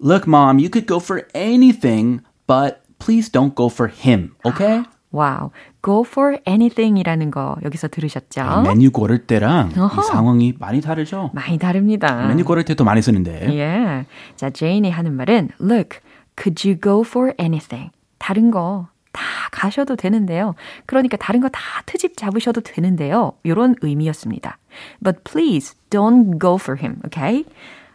Look, 0.03 0.27
mom, 0.27 0.59
you 0.59 0.69
could 0.69 0.85
go 0.87 0.99
for 0.99 1.27
anything, 1.35 2.21
but 2.47 2.81
please 2.99 3.29
don't 3.29 3.53
go 3.53 3.67
for 3.67 3.91
him, 3.91 4.31
okay? 4.45 4.83
와우, 5.11 5.49
go 5.81 6.03
for 6.07 6.37
anything이라는 6.47 7.31
거 7.31 7.57
여기서 7.63 7.87
들으셨죠? 7.89 8.61
메뉴 8.63 8.91
고를 8.91 9.25
때랑 9.25 9.71
어허. 9.77 10.01
이 10.01 10.05
상황이 10.05 10.53
많이 10.59 10.81
다르죠. 10.81 11.31
많이 11.33 11.57
다릅니다. 11.57 12.27
메뉴 12.27 12.45
고를 12.45 12.63
때도 12.63 12.83
많이 12.83 13.01
쓰는데. 13.01 13.49
예. 13.57 14.05
자, 14.35 14.49
제인이 14.51 14.89
하는 14.89 15.13
말은 15.15 15.49
look, 15.59 15.99
could 16.37 16.67
you 16.67 16.79
go 16.79 17.01
for 17.01 17.33
anything? 17.39 17.91
다른 18.19 18.51
거 18.51 18.87
다 19.11 19.23
가셔도 19.51 19.95
되는데요. 19.95 20.53
그러니까 20.85 21.17
다른 21.17 21.41
거 21.41 21.49
다 21.49 21.59
트집 21.87 22.15
잡으셔도 22.15 22.61
되는데요. 22.61 23.33
이런 23.43 23.75
의미였습니다. 23.81 24.59
But 25.03 25.23
please 25.23 25.75
don't 25.89 26.39
go 26.39 26.55
for 26.61 26.77
him, 26.79 27.01
okay? 27.07 27.43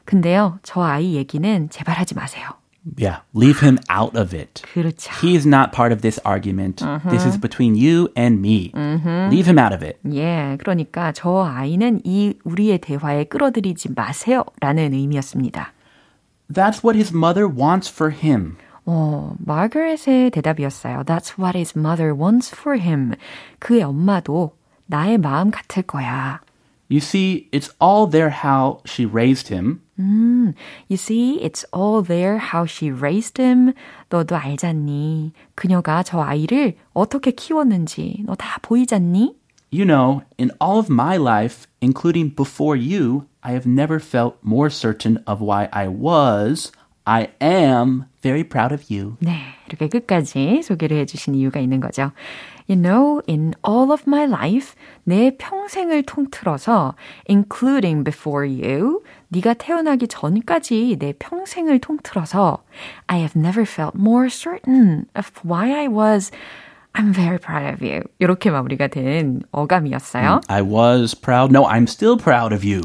근데요, 0.09 0.59
저 0.63 0.83
아이 0.83 1.15
얘기는 1.15 1.69
제발 1.71 1.97
하지 1.97 2.15
마세요. 2.15 2.49
Yeah, 2.99 3.23
leave 3.35 3.63
him 3.63 3.79
out 3.91 4.15
of 4.15 4.37
it. 4.37 4.63
그렇죠. 4.75 5.11
He 5.23 5.35
is 5.35 5.47
not 5.47 5.73
part 5.73 5.91
of 5.91 6.03
this 6.03 6.21
argument. 6.27 6.85
This 7.09 7.27
is 7.27 7.39
between 7.41 7.75
you 7.77 8.11
and 8.15 8.41
me. 8.41 8.73
Leave 9.31 9.47
him 9.49 9.59
out 9.59 9.73
of 9.75 9.83
it. 9.83 9.99
예, 10.13 10.59
그러니까 10.61 11.13
저 11.13 11.45
아이는 11.45 12.03
이 12.05 12.35
우리의 12.45 12.79
대화에 12.79 13.25
끌어들이지 13.25 13.95
마세요. 13.95 14.45
라는 14.61 14.93
의미였습니다. 14.93 15.73
That's 16.53 16.85
what 16.85 16.95
his 16.95 17.17
mother 17.17 17.49
wants 17.49 17.91
for 17.91 18.13
him. 18.15 18.57
어, 18.85 19.35
마거렛의 19.39 20.31
대답이었어요. 20.31 21.05
That's 21.05 21.39
what 21.39 21.57
his 21.57 21.73
mother 21.79 22.15
wants 22.15 22.55
for 22.55 22.79
him. 22.79 23.13
그의 23.61 23.83
엄마도 23.83 24.55
나의 24.87 25.17
마음 25.17 25.51
같을 25.51 25.85
거야. 25.85 26.43
You 26.91 26.99
see, 26.99 27.49
it's 27.51 27.73
all 27.81 28.11
there 28.11 28.31
how 28.45 28.83
she 28.85 29.09
raised 29.11 29.49
him. 29.49 29.81
음, 29.99 30.55
you 30.89 30.97
see, 30.97 31.39
it's 31.43 31.65
all 31.73 32.03
there 32.03 32.39
how 32.39 32.65
she 32.67 32.91
raised 32.93 33.41
him. 33.41 33.73
너도 34.09 34.37
알잖니. 34.37 35.33
그녀가 35.55 36.03
저 36.03 36.21
아이를 36.21 36.77
어떻게 36.93 37.31
키웠는지 37.31 38.23
너 38.27 38.35
다 38.35 38.59
보이잖니? 38.63 39.35
You 39.73 39.85
know, 39.85 40.23
in 40.39 40.51
all 40.61 40.79
of 40.79 40.89
my 40.91 41.17
life, 41.17 41.67
including 41.81 42.31
before 42.35 42.77
you, 42.77 43.27
I 43.43 43.53
have 43.53 43.67
never 43.67 43.99
felt 43.99 44.37
more 44.45 44.71
certain 44.71 45.19
of 45.27 45.41
why 45.43 45.69
I 45.73 45.89
was, 45.89 46.71
I 47.05 47.29
am 47.43 48.05
very 48.23 48.45
proud 48.45 48.73
of 48.73 48.85
you. 48.89 49.17
네, 49.19 49.37
이렇게 49.67 49.89
끝까지 49.89 50.63
소개를 50.63 50.97
해주신 50.99 51.35
이유가 51.35 51.59
있는 51.61 51.81
거죠. 51.81 52.13
You 52.67 52.81
know, 52.81 53.21
in 53.29 53.53
all 53.67 53.93
of 53.93 54.05
my 54.07 54.25
life, 54.25 54.75
내 55.05 55.37
평생을 55.37 56.05
통틀어서, 56.05 56.95
including 57.29 58.05
before 58.05 58.47
you, 58.49 59.03
네가 59.30 59.54
태어나기 59.54 60.08
전까지 60.08 60.98
내 61.00 61.14
평생을 61.14 61.80
통틀어서, 61.80 62.64
I 63.08 63.20
have 63.20 63.40
never 63.40 63.62
felt 63.62 63.96
more 63.98 64.28
certain 64.30 65.06
of 65.16 65.32
why 65.46 65.72
I 65.72 65.88
was. 65.88 66.32
I'm 66.94 67.14
very 67.14 67.38
proud 67.38 67.72
of 67.72 67.86
you. 67.86 68.02
이렇게 68.18 68.50
마무리가 68.50 68.88
된 68.88 69.42
어감이었어요. 69.52 70.42
I 70.48 70.62
was 70.64 71.16
proud. 71.16 71.56
No, 71.56 71.68
I'm 71.68 71.84
still 71.84 72.18
proud 72.18 72.52
of 72.54 72.66
you. 72.66 72.82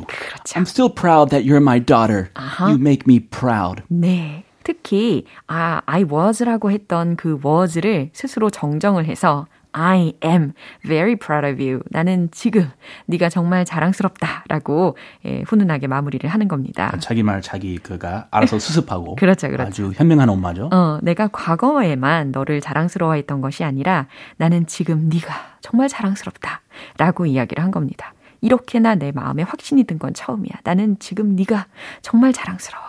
I'm 0.54 0.66
still 0.66 0.90
proud 0.90 1.30
that 1.30 1.44
you're 1.44 1.62
my 1.62 1.80
daughter. 1.80 2.28
You 2.60 2.76
make 2.78 3.04
me 3.08 3.18
proud. 3.18 3.82
네. 3.88 4.44
특히 4.62 5.24
아, 5.46 5.80
I 5.86 6.04
was라고 6.04 6.70
했던 6.70 7.16
그 7.16 7.38
was를 7.44 8.10
스스로 8.12 8.50
정정을 8.50 9.06
해서 9.06 9.46
I 9.76 10.12
am 10.24 10.52
very 10.86 11.16
proud 11.16 11.44
of 11.44 11.60
you. 11.60 11.80
나는 11.90 12.28
지금 12.30 12.70
네가 13.06 13.28
정말 13.28 13.64
자랑스럽다라고 13.64 14.96
예, 15.24 15.42
훈훈하게 15.42 15.88
마무리를 15.88 16.30
하는 16.30 16.46
겁니다. 16.46 16.96
자기 17.00 17.24
말 17.24 17.42
자기 17.42 17.78
그가 17.78 18.28
알아서 18.30 18.60
수습하고 18.60 19.16
그렇죠, 19.20 19.48
그렇죠. 19.48 19.66
아주 19.68 19.92
현명한 19.96 20.28
엄마죠. 20.28 20.70
어, 20.72 20.98
내가 21.02 21.26
과거에만 21.28 22.30
너를 22.30 22.60
자랑스러워했던 22.60 23.40
것이 23.40 23.64
아니라 23.64 24.06
나는 24.36 24.66
지금 24.66 25.08
네가 25.08 25.58
정말 25.60 25.88
자랑스럽다라고 25.88 27.26
이야기를 27.26 27.62
한 27.62 27.72
겁니다. 27.72 28.14
이렇게나 28.40 28.94
내 28.94 29.10
마음에 29.10 29.42
확신이 29.42 29.84
든 29.84 29.98
건 29.98 30.14
처음이야. 30.14 30.52
나는 30.62 30.98
지금 31.00 31.34
네가 31.34 31.66
정말 32.00 32.32
자랑스러워. 32.32 32.84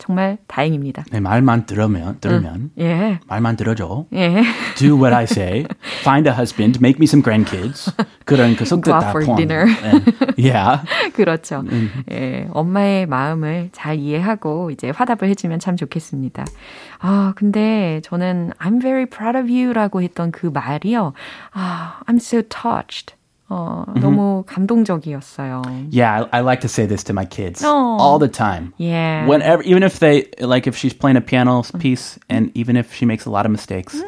하, 0.00 0.10
정말 0.10 0.38
다행입니다. 0.46 1.04
내 1.12 1.20
말만 1.20 1.66
들으면 1.66 2.18
들으면 2.20 2.70
예. 2.78 3.20
말만 3.26 3.56
들어줘. 3.56 4.06
예. 4.14 4.42
Do 4.76 4.96
what 4.96 5.14
I 5.14 5.24
say. 5.24 5.66
Find 6.00 6.28
a 6.28 6.34
husband. 6.34 6.78
Make 6.80 6.98
me 6.98 7.04
some 7.04 7.22
grandkids. 7.22 7.92
그런 8.24 8.56
그 8.56 8.64
out 8.72 8.82
다 8.82 9.12
포함. 9.12 9.36
dinner. 9.36 9.66
네. 9.66 10.52
Yeah. 10.52 10.82
그렇죠. 11.12 11.64
예, 12.10 12.48
엄마의 12.52 13.06
마음을 13.06 13.70
잘 13.72 13.98
이해하고 13.98 14.70
이제 14.70 14.90
화답을 14.90 15.28
해주면 15.28 15.58
참 15.58 15.76
좋겠습니다. 15.76 16.44
아, 17.00 17.32
근데 17.36 18.00
저는 18.04 18.52
I'm 18.58 18.80
very 18.80 19.06
proud 19.06 19.36
of 19.36 19.50
you라고 19.50 20.02
했던 20.02 20.32
그 20.32 20.46
말이요. 20.46 21.12
아, 21.52 22.00
I'm 22.06 22.16
so 22.16 22.42
touched. 22.42 23.14
어, 23.50 23.84
너무 23.96 24.44
감동적이었어요. 24.46 25.62
Yeah, 25.90 26.24
I, 26.32 26.38
I 26.38 26.40
like 26.42 26.60
to 26.62 26.68
say 26.68 26.86
this 26.86 27.02
to 27.04 27.12
my 27.12 27.24
kids 27.26 27.64
Oh. 27.64 27.98
all 27.98 28.18
the 28.18 28.28
time. 28.28 28.72
Yeah. 28.78 29.26
Whenever, 29.26 29.62
even 29.64 29.82
if 29.82 29.98
they 29.98 30.30
like, 30.40 30.66
if 30.68 30.76
she's 30.76 30.94
playing 30.94 31.16
a 31.16 31.20
piano 31.20 31.62
piece, 31.80 32.18
and 32.30 32.50
even 32.54 32.76
if 32.76 32.94
she 32.94 33.04
makes 33.06 33.26
a 33.26 33.30
lot 33.30 33.44
of 33.46 33.50
mistakes, 33.50 34.00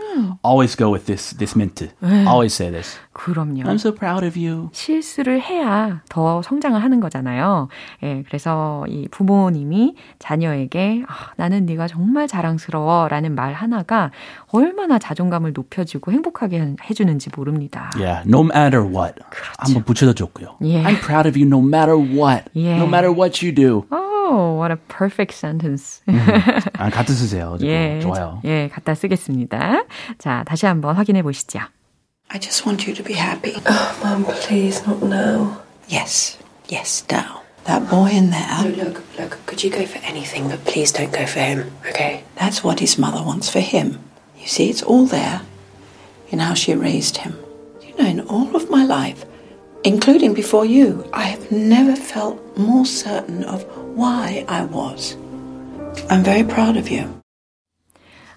always 0.45 0.77
go 0.77 0.91
with 0.91 1.07
this 1.07 1.33
this 1.39 1.57
mint. 1.57 1.83
Always 2.03 2.55
say 2.55 2.71
this. 2.71 2.97
그럼요. 3.15 3.67
I'm 3.67 3.79
so 3.83 3.93
proud 3.93 4.25
of 4.25 4.39
you. 4.39 4.71
실수를 4.73 5.41
해야 5.43 6.01
더 6.09 6.41
성장을 6.43 6.81
하는 6.83 7.01
거잖아요. 7.01 7.69
예, 8.05 8.23
그래서 8.27 8.85
이 8.89 9.09
부모님이 9.11 9.97
자녀에게 10.19 11.03
아, 11.09 11.33
나는 11.37 11.67
네가 11.67 11.89
정말 11.89 12.29
자랑스러워 12.29 13.09
라는 13.09 13.35
말 13.35 13.53
하나가 13.53 14.13
얼마나 14.53 14.99
자존감을 14.99 15.53
높여주고 15.53 16.13
행복하게 16.13 16.61
해- 16.61 16.77
해주는지 16.89 17.31
모릅니다. 17.37 17.91
Yeah, 17.97 18.23
no 18.27 18.43
matter 18.43 18.83
what. 18.87 19.17
한번 19.58 19.84
붙여도 19.84 20.13
좋고요. 20.13 20.58
Yeah. 20.60 20.88
I'm 20.88 20.98
proud 21.00 21.25
of 21.27 21.38
you 21.38 21.46
no 21.46 21.62
matter 21.62 21.96
what. 21.98 22.50
Yeah. 22.54 22.77
No 22.77 22.88
matter 22.88 23.12
what 23.12 23.42
you 23.46 23.51
do. 23.51 23.86
Oh, 23.92 24.56
what 24.58 24.72
a 24.72 24.77
perfect 24.89 25.34
sentence. 25.34 26.01
아, 26.08 26.89
같이 26.89 27.13
쓰세요. 27.13 27.58
예, 27.62 28.00
좋아요. 28.01 28.42
예, 28.46 28.70
갖다 28.72 28.94
쓰겠습니다. 28.96 29.84
자, 30.18 30.44
다시 30.46 30.66
한번 30.66 30.96
확인해 30.96 31.22
보시죠. 31.24 31.60
I 32.30 32.39
just 32.39 32.66
want 32.68 32.86
you 32.86 32.94
to 32.94 33.04
be 33.04 33.13
happy. 33.16 33.56
Oh, 33.66 34.00
Mum, 34.04 34.25
please, 34.25 34.84
not 34.86 35.01
now. 35.01 35.62
Yes, 35.88 36.38
yes, 36.70 37.06
now. 37.10 37.42
That 37.63 37.89
boy 37.89 38.12
in 38.12 38.30
No, 38.30 38.38
there, 38.38 38.86
look, 38.86 39.04
look, 39.18 39.39
could 39.46 39.63
you 39.63 39.70
go 39.70 39.86
for 39.86 40.00
anything, 40.04 40.48
but 40.50 40.63
please 40.66 40.92
don't 40.92 41.12
go 41.12 41.25
for 41.25 41.39
him, 41.39 41.72
okay? 41.89 42.24
that's 42.36 42.63
what 42.63 42.80
his 42.80 42.98
mother 42.98 43.24
wants 43.24 43.50
for 43.50 43.60
him. 43.60 44.00
You 44.39 44.48
see, 44.48 44.70
it's 44.70 44.84
all 44.84 45.06
there 45.06 45.42
in 46.30 46.39
how 46.39 46.54
she 46.54 46.74
raised 46.75 47.18
him. 47.18 47.36
You 47.92 47.96
know, 47.98 48.06
in 48.10 48.20
all 48.27 48.56
of 48.56 48.70
my 48.70 48.86
life, 48.86 49.25
including 49.84 50.34
before 50.34 50.66
you, 50.66 51.04
I 51.13 51.24
have 51.24 51.51
never 51.51 51.96
felt 51.96 52.38
more 52.58 52.86
certain 52.86 53.44
of 53.44 53.63
why 53.96 54.46
I 54.48 54.66
was. 54.66 55.16
I'm 56.10 56.24
very 56.24 56.44
proud 56.44 56.77
of 56.77 56.89
you. 56.89 57.06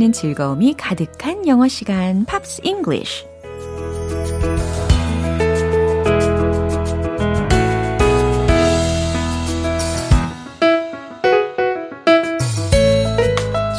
함께하는 0.00 0.12
즐거움이 0.12 0.74
가득한 0.78 1.46
영어 1.46 1.68
시간 1.68 2.24
Pops 2.24 2.62
English. 2.64 3.26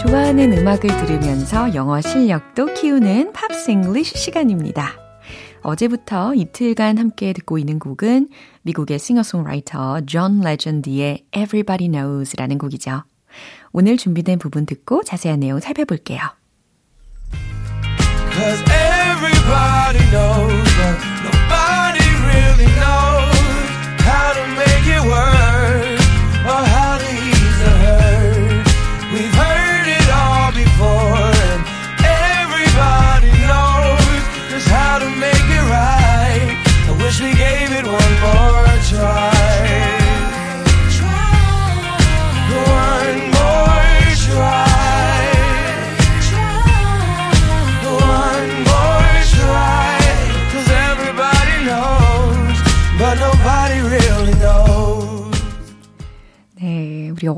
좋아하는 0.02 0.58
음악을 0.58 0.82
들으면서 0.82 1.74
영어 1.74 2.00
실력도 2.00 2.76
키우는 2.76 3.34
Pops 3.34 3.72
English 3.72 4.18
시간입니다. 4.18 4.94
어제부터 5.64 6.36
이틀간 6.36 7.00
함께 7.00 7.34
듣고 7.34 7.58
있는 7.58 7.80
곡은 7.80 8.30
미국의 8.62 9.00
싱어송라이터 9.00 10.02
존 10.06 10.42
레전드의 10.42 11.26
Everybody 11.36 11.90
Knows라는 11.90 12.60
곡이죠. 12.60 13.04
오늘 13.74 13.98
준비된 13.98 14.40
부분 14.40 14.66
듣고 14.66 15.04
자세한 15.04 15.40
내용 15.40 15.60
살펴볼게요. 15.60 16.20
Cause 18.32 18.64
everybody 18.72 20.00
knows, 20.10 20.70
but 20.78 20.98
nobody 21.24 22.06
really 22.26 22.70
knows 22.80 23.36
how 24.02 24.34
to 24.34 24.44
make 24.56 24.88
it 24.88 25.04
work 25.06 25.41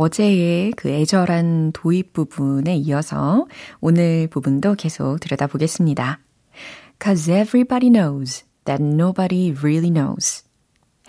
어제의 0.03 0.73
그 0.73 0.89
애절한 0.89 1.71
도입 1.71 2.11
부분에 2.11 2.75
이어서 2.75 3.47
오늘 3.79 4.27
부분도 4.27 4.75
계속 4.75 5.19
들여다보겠습니다. 5.21 6.19
Cause 7.01 7.31
everybody 7.33 7.89
knows 7.89 8.43
that 8.65 8.83
nobody 8.83 9.53
really 9.57 9.89
knows. 9.89 10.43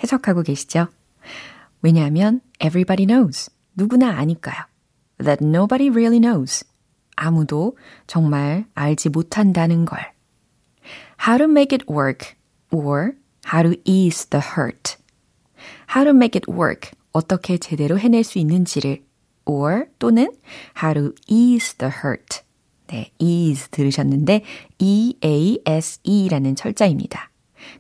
해석하고 0.01 0.43
계시죠? 0.43 0.87
왜냐하면 1.83 2.41
everybody 2.61 3.05
knows. 3.07 3.51
누구나 3.75 4.11
아니까요. 4.17 4.65
That 5.19 5.45
nobody 5.45 5.91
really 5.91 6.21
knows. 6.21 6.65
아무도 7.17 7.77
정말 8.07 8.65
알지 8.75 9.09
못한다는 9.09 9.87
걸. 9.87 9.99
How 11.27 11.39
to 11.39 11.47
make 11.51 11.77
it 11.77 11.85
work 11.93 12.37
or 12.71 13.15
how 13.53 13.69
to 13.69 13.77
ease 13.85 14.29
the 14.29 14.41
hurt. 14.57 14.97
How 15.97 16.05
to 16.05 16.11
make 16.11 16.39
it 16.39 16.49
work. 16.49 16.93
어떻게 17.15 17.57
제대로 17.57 17.99
해낼 17.99 18.25
수 18.25 18.39
있는지를 18.39 19.03
or 19.47 19.87
또는 19.99 20.33
how 20.83 20.95
to 20.95 21.13
ease 21.29 21.77
the 21.79 21.93
hurt. 22.05 22.43
네, 22.89 23.11
ease 23.19 23.69
들으셨는데 23.71 24.43
E-A-S-E라는 24.79 26.55
철자입니다. 26.57 27.31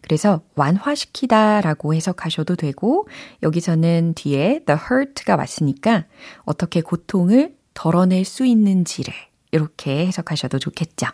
그래서 0.00 0.42
완화시키다라고 0.54 1.94
해석하셔도 1.94 2.56
되고 2.56 3.06
여기서는 3.42 4.14
뒤에 4.14 4.60
the 4.64 4.80
hurt가 4.90 5.36
왔으니까 5.36 6.06
어떻게 6.44 6.80
고통을 6.80 7.56
덜어낼 7.74 8.24
수 8.24 8.46
있는지를 8.46 9.12
이렇게 9.52 10.06
해석하셔도 10.06 10.58
좋겠죠. 10.58 11.08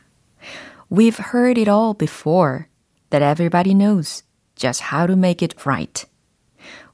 We've 0.93 1.19
heard 1.33 1.59
it 1.59 1.71
all 1.71 1.95
before 1.97 2.67
that 3.11 3.25
everybody 3.25 3.75
knows 3.75 4.25
just 4.55 4.85
how 4.93 5.07
to 5.07 5.17
make 5.17 5.45
it 5.45 5.57
right. 5.67 6.10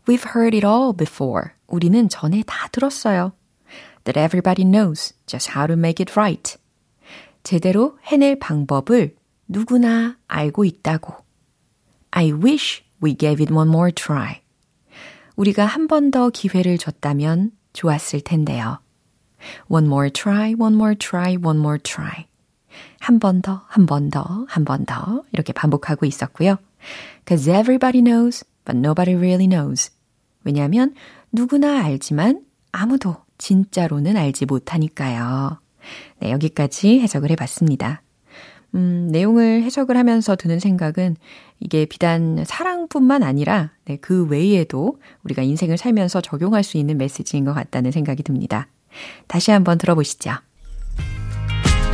We've 0.07 0.25
heard 0.35 0.55
it 0.55 0.65
all 0.67 0.93
before. 0.97 1.51
우리는 1.67 2.09
전에 2.09 2.43
다 2.47 2.69
들었어요. 2.69 3.33
That 4.05 4.19
everybody 4.19 4.65
knows 4.65 5.15
just 5.27 5.51
how 5.57 5.67
to 5.67 5.75
make 5.75 6.01
it 6.01 6.13
right. 6.19 6.57
제대로 7.43 7.99
해낼 8.05 8.39
방법을 8.39 9.17
누구나 9.49 10.17
알고 10.29 10.65
있다고. 10.65 11.15
I 12.13 12.33
wish 12.33 12.83
we 13.03 13.17
gave 13.17 13.43
it 13.43 13.53
one 13.53 13.69
more 13.69 13.93
try. 13.93 14.41
우리가 15.37 15.67
한 15.67 15.87
번 15.89 16.11
더 16.11 16.31
기회를 16.31 16.79
줬다면 16.79 17.51
좋았을 17.73 18.21
텐데요. 18.23 18.79
One 19.69 19.87
more 19.87 20.11
try, 20.11 20.55
one 20.59 20.75
more 20.75 20.95
try, 20.97 21.37
one 21.37 21.59
more 21.59 21.79
try. 21.79 22.27
한 23.01 23.19
번 23.21 23.43
더, 23.43 23.63
한 23.69 23.87
번 23.87 24.11
더, 24.11 24.47
한 24.49 24.65
번 24.65 24.87
더 24.87 25.23
이렇게 25.33 25.53
반복하고 25.53 26.07
있었고요. 26.07 26.57
Cause 27.29 27.49
everybody 27.51 28.03
knows, 28.03 28.45
but 28.65 28.77
nobody 28.79 29.15
really 29.15 29.47
knows. 29.47 29.91
왜냐하면 30.47 30.95
누구나 31.33 31.85
알지만 31.85 32.41
아무도 32.73 33.17
진짜로는 33.37 34.17
알지 34.17 34.47
못하니까요. 34.47 35.61
네, 36.21 36.31
여기까지 36.31 37.01
해석을 37.01 37.31
해봤습니다. 37.33 38.03
음, 38.75 39.09
내용을 39.11 39.63
해석을 39.63 39.97
하면서 39.97 40.37
드는 40.37 40.61
생각은 40.61 41.17
이게 41.61 41.85
비단 41.85 42.45
사랑뿐만 42.47 43.23
아니라 43.23 43.73
네, 43.87 43.97
그 43.97 44.27
외에도 44.27 45.01
우리가 45.25 45.43
인생을 45.43 45.79
살면서 45.79 46.21
적용할 46.21 46.63
수 46.63 46.77
있는 46.77 46.97
메시지인 46.97 47.45
것 47.45 47.53
같다는 47.53 47.91
생각이 47.91 48.23
듭니다. 48.23 48.69
다시 49.27 49.51
한번 49.51 49.79
들어보시죠. 49.79 50.31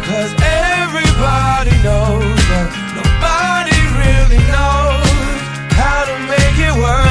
Cause 0.05 0.35
everybody 0.35 1.73
knows 1.83 2.49
that 2.49 2.69
nobody 2.97 3.79
really 3.97 4.43
knows 4.51 5.09
how 5.73 6.05
to 6.05 6.17
make 6.29 6.59
it 6.59 6.75
work 6.77 7.02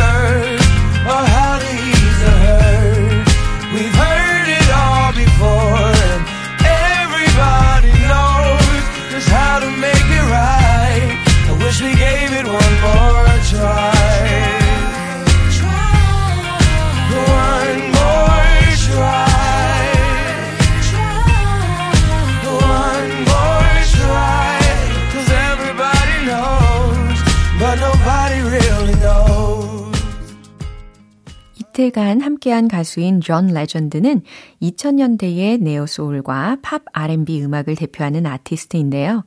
이틀간 31.82 32.22
함께한 32.22 32.68
가수인 32.68 33.22
존 33.22 33.48
레전드는 33.48 34.22
2000년대의 34.62 35.60
neo 35.64 35.92
soul과 35.92 36.58
팝 36.62 36.84
R&B 36.94 37.42
음악을 37.42 37.76
대표하는 37.76 38.28
아티스트인데요. 38.28 39.24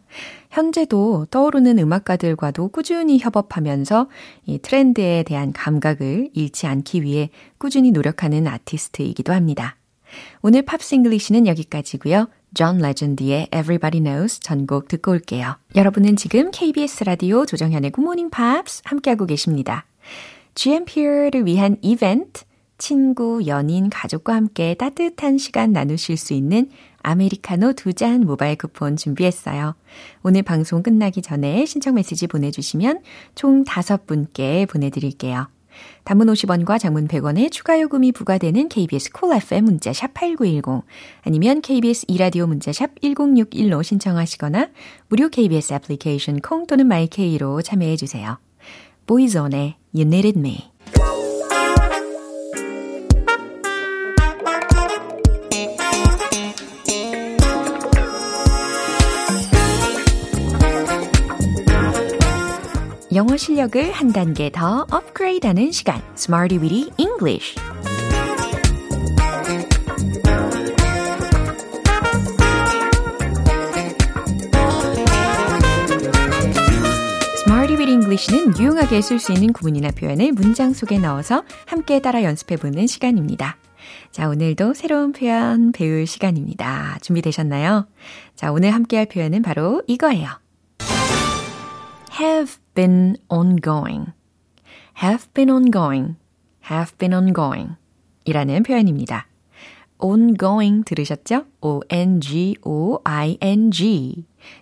현재도 0.52 1.26
떠오르는 1.32 1.80
음악가들과도 1.80 2.68
꾸준히 2.68 3.18
협업하면서 3.18 4.08
이 4.46 4.58
트렌드에 4.58 5.24
대한 5.24 5.52
감각을 5.52 6.30
잃지 6.32 6.68
않기 6.68 7.02
위해 7.02 7.30
꾸준히 7.58 7.90
노력하는 7.90 8.46
아티스트이기도 8.46 9.32
합니다. 9.32 9.74
오늘 10.40 10.62
Pops 10.62 10.85
English는 10.85 11.48
여기까지고요. 11.48 12.28
존 12.54 12.78
레전드의 12.78 13.48
Everybody 13.52 14.00
Knows 14.00 14.38
전곡 14.38 14.86
듣고 14.86 15.10
올게요. 15.10 15.56
여러분은 15.74 16.14
지금 16.14 16.52
KBS 16.52 17.02
라디오 17.02 17.46
조정현의 17.46 17.90
Good 17.90 18.04
Morning 18.04 18.30
Pops 18.30 18.82
함께하고 18.84 19.26
계십니다. 19.26 19.86
GMP를 20.54 21.46
위한 21.46 21.76
이벤트, 21.82 22.44
친구, 22.78 23.46
연인, 23.46 23.90
가족과 23.90 24.34
함께 24.34 24.74
따뜻한 24.74 25.38
시간 25.38 25.72
나누실 25.72 26.16
수 26.16 26.32
있는 26.32 26.68
아메리카노 27.02 27.74
두 27.74 27.92
잔 27.92 28.22
모바일 28.22 28.56
쿠폰 28.56 28.96
준비했어요. 28.96 29.74
오늘 30.22 30.42
방송 30.42 30.82
끝나기 30.82 31.22
전에 31.22 31.66
신청 31.66 31.94
메시지 31.94 32.26
보내주시면 32.26 33.02
총 33.34 33.64
다섯 33.64 34.06
분께 34.06 34.66
보내드릴게요. 34.66 35.48
단문 36.04 36.28
50원과 36.28 36.78
장문 36.78 37.08
100원의 37.08 37.50
추가 37.50 37.80
요금이 37.80 38.12
부과되는 38.12 38.68
KBS 38.68 39.10
cool 39.10 39.42
FM 39.42 39.64
문자샵 39.64 40.14
8910 40.14 40.84
아니면 41.22 41.60
KBS 41.60 42.06
2라디오 42.08 42.46
문자샵 42.46 43.00
1061로 43.00 43.82
신청하시거나 43.82 44.70
무료 45.08 45.28
KBS 45.28 45.74
애플리케이션 45.74 46.40
콩 46.40 46.66
또는 46.66 46.86
My 46.86 47.17
K로 47.17 47.62
참여해 47.62 47.96
주세요. 47.96 48.38
보이존의 49.06 49.76
You 49.96 50.02
Needed 50.02 50.36
Me 50.36 50.72
영어 63.14 63.36
실력을 63.36 63.92
한 63.92 64.12
단계 64.12 64.50
더 64.50 64.84
업그레이드하는 64.90 65.70
시간 65.70 66.02
Smarty 66.16 66.60
Weedy 66.60 66.90
English 66.98 67.54
English는 78.14 78.56
유용하게 78.58 79.00
쓸 79.00 79.18
수 79.18 79.32
있는 79.32 79.52
구문이나 79.52 79.90
표현을 79.90 80.30
문장 80.30 80.72
속에 80.72 80.98
넣어서 80.98 81.42
함께 81.66 82.00
따라 82.00 82.22
연습해보는 82.22 82.86
시간입니다. 82.86 83.56
자, 84.12 84.28
오늘도 84.28 84.74
새로운 84.74 85.10
표현 85.10 85.72
배울 85.72 86.06
시간입니다. 86.06 86.98
준비되셨나요? 87.02 87.88
자, 88.36 88.52
오늘 88.52 88.70
함께 88.72 88.98
할 88.98 89.06
표현은 89.06 89.42
바로 89.42 89.82
이거예요. 89.88 90.28
have 92.20 92.54
been 92.74 93.16
ongoing. 93.28 94.12
have 95.02 95.26
been 95.34 95.50
ongoing. 95.50 96.14
have 96.70 96.96
been 96.96 97.12
ongoing. 97.14 97.74
이라는 98.26 98.62
표현입니다. 98.62 99.26
ongoing 99.98 100.84
들으셨죠? 100.84 101.46
o-n-g-o-i-n-g. 101.60 102.64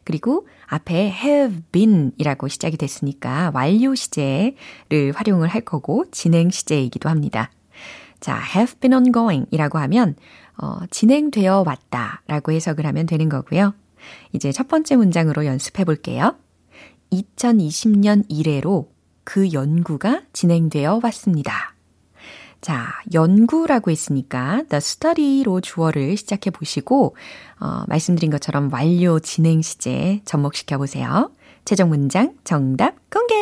그리고 0.04 0.46
앞에 0.66 1.08
have 1.08 1.62
been 1.72 2.12
이라고 2.18 2.48
시작이 2.48 2.76
됐으니까 2.76 3.50
완료 3.54 3.94
시제를 3.94 5.12
활용을 5.14 5.48
할 5.48 5.62
거고 5.62 6.04
진행 6.10 6.50
시제이기도 6.50 7.08
합니다. 7.08 7.50
자, 8.20 8.40
have 8.54 8.78
been 8.80 8.94
ongoing 8.94 9.46
이라고 9.50 9.78
하면, 9.78 10.14
어, 10.56 10.86
진행되어 10.90 11.64
왔다 11.66 12.22
라고 12.28 12.52
해석을 12.52 12.86
하면 12.86 13.06
되는 13.06 13.28
거고요. 13.28 13.74
이제 14.32 14.52
첫 14.52 14.68
번째 14.68 14.96
문장으로 14.96 15.44
연습해 15.44 15.84
볼게요. 15.84 16.36
2020년 17.12 18.24
이래로 18.28 18.90
그 19.24 19.52
연구가 19.52 20.22
진행되어 20.32 21.00
왔습니다. 21.02 21.71
자, 22.62 22.92
연구라고 23.12 23.90
했으니까 23.90 24.62
the 24.70 24.76
study로 24.78 25.60
주어를 25.60 26.16
시작해 26.16 26.50
보시고 26.50 27.16
어, 27.58 27.82
말씀드린 27.88 28.30
것처럼 28.30 28.72
완료 28.72 29.18
진행 29.18 29.62
시제 29.62 30.22
접목시켜 30.24 30.78
보세요. 30.78 31.32
최종 31.64 31.88
문장 31.88 32.36
정답 32.44 32.94
공개. 33.10 33.34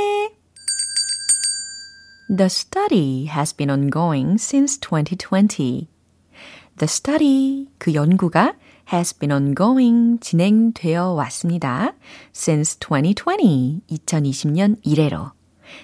The 2.35 2.47
study 2.47 3.29
has 3.29 3.55
been 3.55 3.71
ongoing 3.71 4.37
since 4.37 4.81
2020. 4.81 5.89
The 6.79 6.85
study, 6.85 7.69
그 7.77 7.93
연구가 7.93 8.55
has 8.91 9.19
been 9.19 9.33
ongoing, 9.33 10.19
진행되어 10.21 11.11
왔습니다. 11.13 11.93
since 12.35 12.79
2020, 12.81 13.83
2020년 13.91 14.77
이래로. 14.83 15.33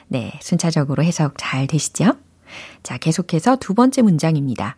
네, 0.09 0.39
순차적으로 0.41 1.03
해석 1.03 1.35
잘 1.37 1.67
되시죠? 1.67 2.15
자, 2.83 2.99
계속해서 2.99 3.57
두 3.57 3.75
번째 3.75 4.03
문장입니다. 4.03 4.77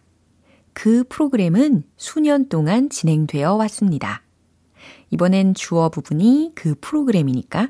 그 0.72 1.04
프로그램은 1.08 1.84
수년 1.96 2.48
동안 2.48 2.88
진행되어 2.88 3.54
왔습니다. 3.54 4.22
이번엔 5.10 5.54
주어 5.54 5.88
부분이 5.88 6.52
그 6.54 6.74
프로그램이니까 6.80 7.68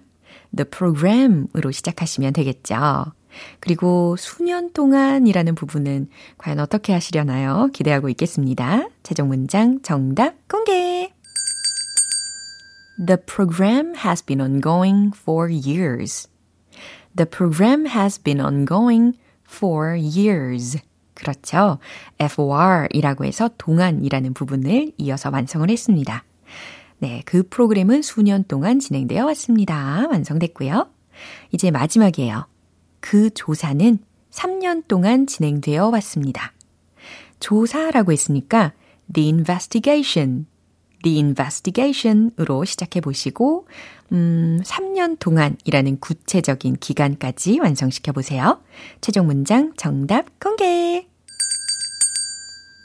the 0.54 0.68
program으로 0.68 1.70
시작하시면 1.70 2.32
되겠죠. 2.32 3.12
그리고 3.60 4.16
수년 4.16 4.72
동안이라는 4.72 5.54
부분은 5.54 6.08
과연 6.38 6.60
어떻게 6.60 6.92
하시려나요? 6.92 7.68
기대하고 7.72 8.08
있겠습니다. 8.10 8.88
최종 9.02 9.28
문장 9.28 9.80
정답 9.82 10.34
공개! 10.48 11.12
The 13.06 13.16
program 13.26 13.94
has 13.94 14.24
been 14.24 14.40
ongoing 14.40 15.12
for 15.16 15.48
years. 15.50 16.28
The 17.16 17.28
program 17.28 17.86
has 17.86 18.20
been 18.20 18.40
ongoing 18.40 19.16
for 19.50 19.96
years. 19.96 20.78
그렇죠. 21.14 21.78
for이라고 22.20 23.24
해서 23.24 23.50
동안이라는 23.58 24.34
부분을 24.34 24.92
이어서 24.98 25.30
완성을 25.30 25.68
했습니다. 25.68 26.24
네, 26.98 27.22
그 27.24 27.42
프로그램은 27.48 28.02
수년 28.02 28.44
동안 28.44 28.78
진행되어 28.80 29.24
왔습니다. 29.26 30.06
완성됐고요. 30.10 30.88
이제 31.52 31.70
마지막이에요. 31.70 32.46
그 33.00 33.30
조사는 33.30 33.98
3년 34.30 34.86
동안 34.86 35.26
진행되어 35.26 35.88
왔습니다. 35.88 36.52
조사라고 37.40 38.12
했으니까 38.12 38.72
the 39.12 39.28
investigation, 39.28 40.46
the 41.02 41.18
investigation으로 41.18 42.64
시작해 42.64 43.00
보시고 43.00 43.66
음, 44.12 44.60
3년 44.64 45.18
동안이라는 45.18 46.00
구체적인 46.00 46.76
기간까지 46.76 47.58
완성시켜 47.60 48.12
보세요. 48.12 48.60
최종 49.00 49.26
문장 49.26 49.72
정답 49.76 50.38
공개. 50.40 51.06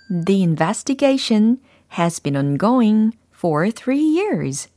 The 0.10 0.42
investigation 0.42 1.58
has 1.98 2.22
been 2.22 2.36
ongoing 2.36 3.14
for 3.34 3.72
three 3.72 4.20
years. 4.20 4.70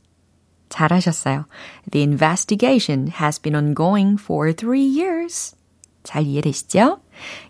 잘하셨어요. 0.69 1.45
The 1.91 2.03
investigation 2.03 3.09
has 3.19 3.39
been 3.41 3.55
ongoing 3.55 4.17
for 4.21 4.53
three 4.53 4.85
years. 4.85 5.55
잘 6.03 6.23
이해되시죠? 6.23 6.99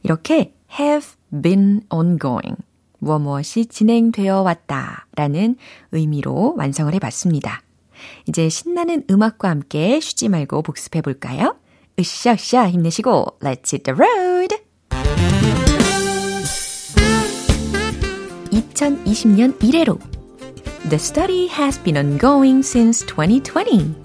이렇게 0.03 0.53
have 0.79 1.15
been 1.31 1.81
ongoing. 1.89 2.57
무엇 2.99 3.19
무엇이 3.19 3.65
진행되어 3.65 4.41
왔다 4.41 5.05
라는 5.15 5.55
의미로 5.91 6.55
완성을 6.57 6.93
해봤습니다. 6.93 7.61
이제 8.27 8.49
신나는 8.49 9.03
음악과 9.09 9.49
함께 9.49 9.99
쉬지 9.99 10.29
말고 10.29 10.61
복습해 10.61 11.01
볼까요? 11.01 11.55
으쌰으쌰 11.99 12.69
힘내시고 12.69 13.37
Let's 13.41 13.73
hit 13.73 13.83
the 13.83 13.95
road! 13.97 14.55
2020년 18.51 19.57
1회로 19.59 19.99
The 20.89 20.95
study 20.95 21.47
has 21.47 21.81
been 21.83 21.97
ongoing 21.97 22.59
since 22.59 23.05
2020. 23.05 23.95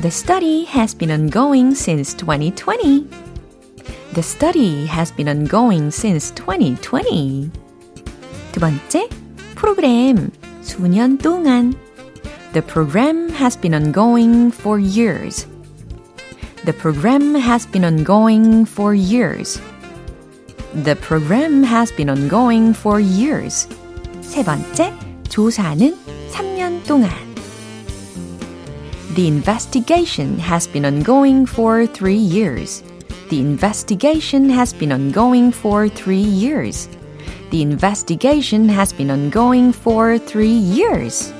The 0.00 0.10
study 0.10 0.64
has 0.66 0.96
been 0.96 1.10
ongoing 1.10 1.74
since 1.74 2.14
2020. 2.14 3.08
The 4.14 4.22
study 4.22 4.86
has 4.86 5.12
been 5.14 5.28
ongoing 5.28 5.90
since 5.90 6.30
2020. 6.30 7.65
두 8.55 8.59
번째, 8.59 9.09
프로그램 9.55 10.31
수년 10.61 11.17
동안 11.17 11.73
The 12.53 12.61
program 12.61 13.29
has 13.31 13.55
been 13.59 13.73
ongoing 13.73 14.51
for 14.51 14.77
years. 14.77 15.47
The 16.65 16.73
program 16.73 17.35
has 17.35 17.65
been 17.65 17.85
ongoing 17.85 18.65
for 18.65 18.93
years. 18.93 19.59
The 20.73 20.95
program 20.95 21.63
has 21.63 21.91
been 21.95 22.09
ongoing 22.09 22.73
for 22.73 22.99
years. 22.99 23.67
세 24.21 24.43
번째, 24.43 24.93
조사는 25.29 25.95
3년 26.31 26.83
동안. 26.83 27.09
The 29.15 29.27
investigation 29.27 30.39
has 30.39 30.67
been 30.71 30.85
ongoing 30.85 31.45
for 31.45 31.85
three 31.85 32.15
years. 32.15 32.83
The 33.29 33.39
investigation 33.39 34.49
has 34.49 34.73
been 34.73 34.91
ongoing 34.91 35.51
for 35.51 35.89
three 35.89 36.23
years. 36.23 36.87
The 37.56 37.62
investigation 37.62 38.68
has 38.68 38.92
been 38.92 39.10
ongoing 39.10 39.72
for 39.72 40.18
three 40.18 40.52
years. 40.52 41.32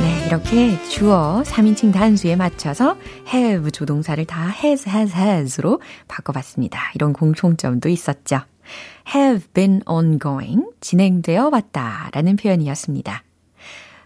네, 0.00 0.26
이렇게 0.26 0.82
주어 0.88 1.42
3인칭 1.44 1.92
단수에 1.92 2.36
맞춰서 2.36 2.96
have 3.34 3.70
조동사를 3.70 4.24
다 4.24 4.48
has, 4.64 4.88
has, 4.88 5.14
has로 5.14 5.82
바꿔봤습니다. 6.08 6.92
이런 6.94 7.12
공통점도 7.12 7.90
있었죠. 7.90 8.40
have 9.14 9.46
been 9.52 9.82
ongoing, 9.86 10.64
진행되어 10.80 11.50
왔다 11.52 12.08
라는 12.14 12.36
표현이었습니다. 12.36 13.24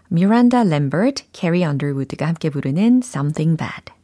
미란다 0.09 0.65
램버트, 0.65 1.27
캐리 1.31 1.63
언더우드가 1.63 2.27
함께 2.27 2.49
부르는 2.49 2.99
Something 3.05 3.55
Bad. 3.55 3.98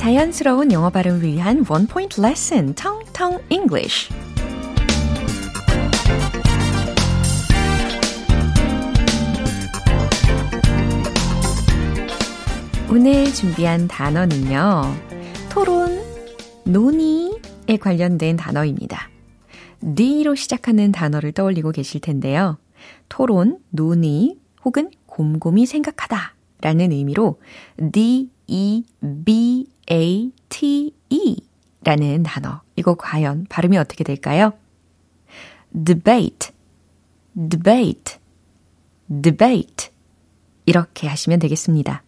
자연스러운 0.00 0.72
영어 0.72 0.88
발음을 0.88 1.22
위한 1.22 1.62
원 1.68 1.86
포인트 1.86 2.22
레슨, 2.22 2.74
텅텅 2.74 3.38
English. 3.50 4.10
오늘 12.90 13.26
준비한 13.26 13.88
단어는요. 13.88 14.84
토론, 15.50 16.00
논의에 16.64 17.76
관련된 17.78 18.38
단어입니다. 18.38 19.10
D로 19.82 20.34
시작하는 20.34 20.92
단어를 20.92 21.32
떠올리고 21.32 21.72
계실 21.72 22.00
텐데요. 22.00 22.56
토론, 23.10 23.58
논의 23.68 24.38
혹은 24.64 24.90
곰곰이 25.04 25.66
생각하다 25.66 26.36
라는 26.62 26.90
의미로 26.90 27.38
D, 27.92 28.30
E, 28.46 28.84
B, 29.26 29.66
A, 29.90 30.32
T, 30.48 30.94
E 31.08 31.36
라는 31.82 32.22
단어. 32.22 32.62
이거 32.76 32.94
과연 32.94 33.46
발음이 33.48 33.76
어떻게 33.78 34.04
될까요? 34.04 34.52
debate, 35.72 36.50
debate, 37.34 38.18
debate. 39.22 39.90
이렇게 40.66 41.08
하시면 41.08 41.38
되겠습니다. 41.38 42.02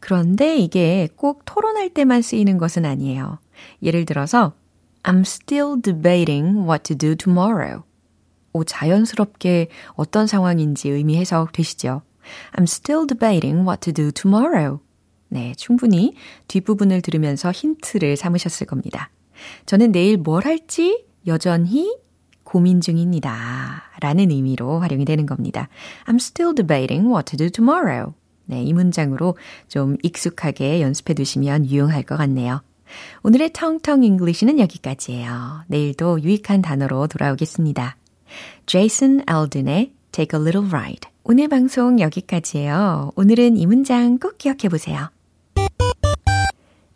그런데 0.00 0.56
이게 0.58 1.08
꼭 1.16 1.42
토론할 1.44 1.90
때만 1.90 2.22
쓰이는 2.22 2.58
것은 2.58 2.84
아니에요. 2.84 3.38
예를 3.82 4.04
들어서 4.04 4.54
I'm 5.02 5.20
still 5.20 5.80
debating 5.80 6.68
what 6.68 6.82
to 6.84 6.96
do 6.96 7.14
tomorrow. 7.14 7.82
오, 8.52 8.64
자연스럽게 8.64 9.68
어떤 9.94 10.26
상황인지 10.26 10.88
의미 10.88 11.16
해석되시죠? 11.16 12.02
I'm 12.52 12.64
still 12.64 13.06
debating 13.06 13.66
what 13.66 13.80
to 13.80 13.92
do 13.92 14.10
tomorrow. 14.12 14.80
네, 15.34 15.52
충분히 15.56 16.14
뒷부분을 16.46 17.02
들으면서 17.02 17.50
힌트를 17.50 18.16
삼으셨을 18.16 18.68
겁니다. 18.68 19.10
저는 19.66 19.90
내일 19.90 20.16
뭘 20.16 20.44
할지 20.44 21.04
여전히 21.26 21.98
고민 22.44 22.80
중입니다. 22.80 23.82
라는 23.98 24.30
의미로 24.30 24.78
활용이 24.78 25.04
되는 25.04 25.26
겁니다. 25.26 25.68
I'm 26.06 26.16
still 26.16 26.54
debating 26.54 27.08
what 27.08 27.24
to 27.32 27.36
do 27.36 27.50
tomorrow. 27.50 28.12
네, 28.44 28.62
이 28.62 28.72
문장으로 28.72 29.36
좀 29.66 29.96
익숙하게 30.04 30.80
연습해 30.80 31.14
두시면 31.14 31.66
유용할 31.66 32.04
것 32.04 32.16
같네요. 32.16 32.62
오늘의 33.24 33.50
텅텅 33.54 34.04
English는 34.04 34.60
여기까지예요. 34.60 35.64
내일도 35.66 36.22
유익한 36.22 36.62
단어로 36.62 37.08
돌아오겠습니다. 37.08 37.96
제이슨 38.66 39.22
알든의 39.26 39.94
Take 40.12 40.38
a 40.38 40.46
Little 40.46 40.68
Ride. 40.68 41.10
오늘 41.24 41.48
방송 41.48 41.98
여기까지예요. 41.98 43.10
오늘은 43.16 43.56
이 43.56 43.66
문장 43.66 44.18
꼭 44.20 44.38
기억해 44.38 44.68
보세요. 44.70 45.08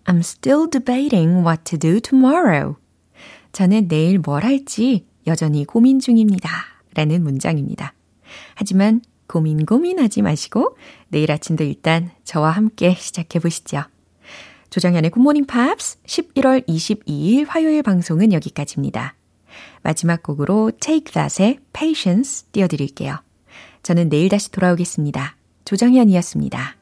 I'm 0.08 0.20
still 0.20 0.70
debating 0.70 1.44
what 1.44 1.64
to 1.64 1.78
do 1.78 2.00
tomorrow. 2.00 2.76
저는 3.52 3.88
내일 3.88 4.18
뭘 4.18 4.42
할지 4.42 5.04
여전히 5.26 5.66
고민 5.66 6.00
중입니다. 6.00 6.50
라는 6.94 7.22
문장입니다. 7.22 7.92
하지만 8.54 9.02
고민 9.26 9.66
고민하지 9.66 10.22
마시고 10.22 10.78
내일 11.08 11.30
아침도 11.30 11.62
일단 11.62 12.10
저와 12.24 12.52
함께 12.52 12.94
시작해 12.94 13.38
보시죠. 13.38 13.84
조정현의 14.70 15.10
굿모닝 15.10 15.44
팝스 15.44 15.98
11월 16.06 16.66
22일 16.66 17.44
화요일 17.46 17.82
방송은 17.82 18.32
여기까지입니다. 18.32 19.14
마지막 19.82 20.22
곡으로 20.22 20.72
Take 20.80 21.12
That의 21.12 21.58
Patience 21.74 22.46
띄워드릴게요. 22.52 23.18
저는 23.82 24.08
내일 24.08 24.30
다시 24.30 24.50
돌아오겠습니다. 24.50 25.36
조정현이었습니다. 25.66 26.77